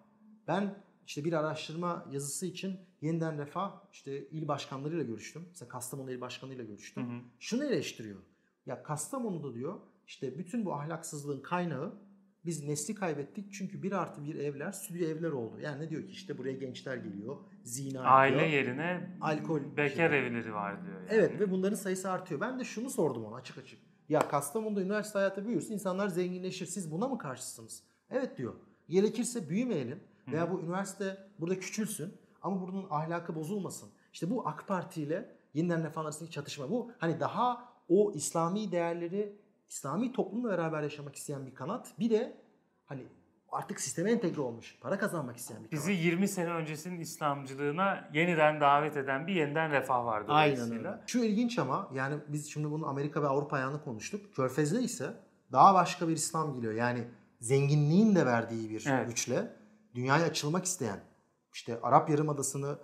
[0.47, 5.45] Ben işte bir araştırma yazısı için yeniden refah işte il başkanlarıyla görüştüm.
[5.49, 7.09] Mesela Kastamonu il başkanıyla görüştüm.
[7.09, 7.21] Hı hı.
[7.39, 8.19] Şunu eleştiriyor.
[8.65, 11.93] Ya Kastamonu'da diyor işte bütün bu ahlaksızlığın kaynağı
[12.45, 15.59] biz nesli kaybettik çünkü bir artı bir evler stüdyo evler oldu.
[15.59, 18.51] Yani ne diyor ki işte buraya gençler geliyor, zina Aile yapıyor.
[18.53, 20.95] yerine Alkol bekar şey- evleri var diyor.
[20.99, 21.07] yani.
[21.09, 22.41] Evet ve bunların sayısı artıyor.
[22.41, 23.79] Ben de şunu sordum ona açık açık.
[24.09, 26.65] Ya Kastamonu'da üniversite hayatı büyürse insanlar zenginleşir.
[26.65, 27.83] Siz buna mı karşısınız?
[28.09, 28.53] Evet diyor.
[28.89, 33.89] Gerekirse büyümeyelim veya bu üniversite burada küçülsün ama bunun ahlakı bozulmasın.
[34.13, 36.69] İşte bu AK Parti ile yeniden refah arasındaki çatışma.
[36.69, 39.35] Bu hani daha o İslami değerleri
[39.69, 41.99] İslami toplumla beraber yaşamak isteyen bir kanat.
[41.99, 42.37] Bir de
[42.85, 43.03] hani
[43.51, 48.97] artık sisteme entegre olmuş, para kazanmak isteyen bir Bizi 20 sene öncesinin İslamcılığına yeniden davet
[48.97, 50.31] eden bir yeniden refah vardı.
[50.31, 51.01] Aynen öyle.
[51.07, 54.35] Şu ilginç ama yani biz şimdi bunu Amerika ve Avrupa ayağını konuştuk.
[54.35, 55.13] Körfez'de ise
[55.51, 56.73] daha başka bir İslam geliyor.
[56.73, 57.07] Yani
[57.39, 59.07] zenginliğin de verdiği bir Evet.
[59.07, 59.55] güçle
[59.95, 60.99] dünyaya açılmak isteyen,
[61.53, 62.77] işte Arap Yarımadası'nı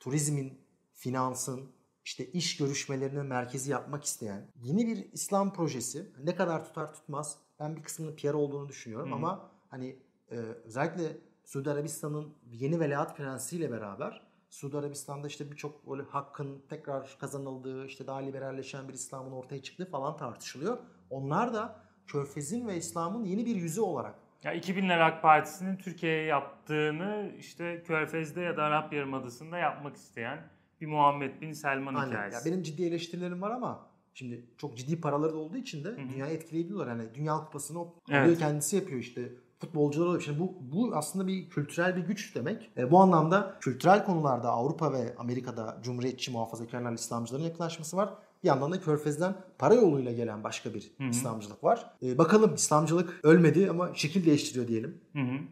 [0.00, 0.60] turizmin,
[0.94, 1.70] finansın,
[2.06, 6.12] işte iş görüşmelerinin merkezi yapmak isteyen yeni bir İslam projesi.
[6.24, 9.18] Ne kadar tutar tutmaz ben bir kısmının PR olduğunu düşünüyorum Hı hı.
[9.18, 9.96] ama hani
[10.30, 17.16] e, özellikle Suudi Arabistan'ın yeni veliaht prensiyle beraber Suudi Arabistan'da işte birçok böyle hakkın tekrar
[17.20, 20.78] kazanıldığı, işte daha liberalleşen bir İslam'ın ortaya çıktığı falan tartışılıyor.
[21.10, 27.32] Onlar da Körfez'in ve İslam'ın yeni bir yüzü olarak Ya 2000'ler AK Partisi'nin Türkiye'ye yaptığını
[27.38, 32.10] işte Körfez'de ya da Arap Yarımadası'nda yapmak isteyen bir Muhammed Bin Selman Aynen.
[32.10, 32.48] hikayesi.
[32.48, 35.96] Ya benim ciddi eleştirilerim var ama şimdi çok ciddi paraları da olduğu için de hı.
[35.96, 36.88] dünyayı etkileyebiliyorlar.
[36.88, 38.38] Hani Dünya Kupası'nı o Evet.
[38.38, 39.32] kendisi yapıyor işte.
[39.58, 40.22] Futbolcular oluyor.
[40.22, 42.70] Şimdi bu, bu aslında bir kültürel bir güç demek.
[42.76, 48.14] E, bu anlamda kültürel konularda Avrupa ve Amerika'da Cumhuriyetçi muhafazakarlar İslamcıların yakınlaşması var.
[48.46, 51.08] Bir yandan da Körfez'den para yoluyla gelen başka bir Hı hı.
[51.08, 51.96] İslamcılık var.
[52.02, 55.00] E, bakalım İslamcılık ölmedi ama şekil değiştiriyor diyelim.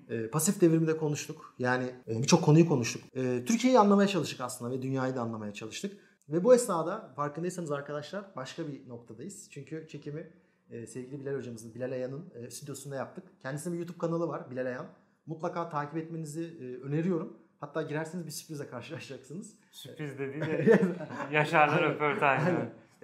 [0.08, 1.54] E, pasif devrimi de konuştuk.
[1.58, 3.02] Yani e, birçok konuyu konuştuk.
[3.16, 5.96] E, Türkiye'yi anlamaya çalıştık aslında ve dünyayı da anlamaya çalıştık.
[6.28, 9.48] Ve bu esnada farkındaysanız arkadaşlar başka bir noktadayız.
[9.50, 10.30] Çünkü çekimi
[10.70, 13.24] e, sevgili Bilal hocamızın, Bilal Ayan'ın e, stüdyosunda yaptık.
[13.42, 14.86] Kendisinin bir YouTube kanalı var Bilal Ayan.
[15.26, 17.36] Mutlaka takip etmenizi e, öneriyorum.
[17.60, 19.54] Hatta girerseniz bir sürprizle karşılaşacaksınız.
[19.70, 20.82] Sürpriz dediği de
[21.32, 22.42] Yaşar'la röportaj.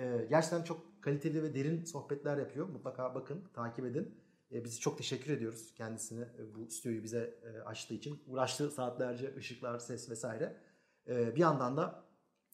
[0.01, 2.68] E, gerçekten çok kaliteli ve derin sohbetler yapıyor.
[2.68, 4.14] Mutlaka bakın, takip edin.
[4.53, 8.22] E, biz çok teşekkür ediyoruz kendisine e, bu stüdyoyu bize e, açtığı için.
[8.26, 10.57] Uğraştı saatlerce ışıklar, ses vesaire.
[11.09, 12.05] E, bir yandan da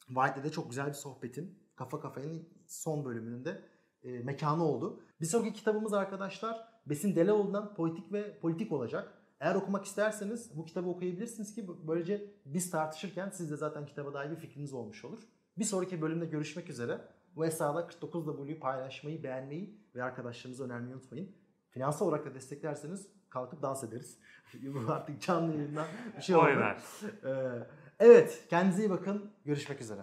[0.07, 3.63] White'le de çok güzel bir sohbetin Kafa Kafaya'nın son bölümünde
[4.03, 5.01] e, mekanı oldu.
[5.21, 9.13] Bir sonraki kitabımız arkadaşlar Besin Deleoğlu'ndan Politik ve Politik olacak.
[9.41, 14.31] Eğer okumak isterseniz bu kitabı okuyabilirsiniz ki böylece biz tartışırken siz de zaten kitaba dair
[14.31, 15.19] bir fikriniz olmuş olur.
[15.59, 17.01] Bir sonraki bölümde görüşmek üzere.
[17.37, 21.37] Bu esnada 49W'yu paylaşmayı, beğenmeyi ve arkadaşlarınıza önermeyi unutmayın.
[21.71, 24.19] Finansal olarak da desteklerseniz kalkıp dans ederiz.
[24.55, 26.45] Bu artık canlı yayından bir şey oldu.
[26.45, 26.83] Oynar.
[27.25, 27.67] Ee,
[27.99, 29.33] evet, kendinize iyi bakın.
[29.45, 30.01] Görüşmek üzere.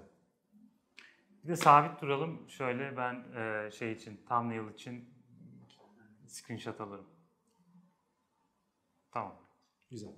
[1.44, 2.50] Bir de sabit duralım.
[2.50, 5.10] Şöyle ben e, şey için, thumbnail için
[6.28, 7.08] screenshot alırım.
[9.12, 9.36] Tamam.
[9.92, 10.10] Güzel.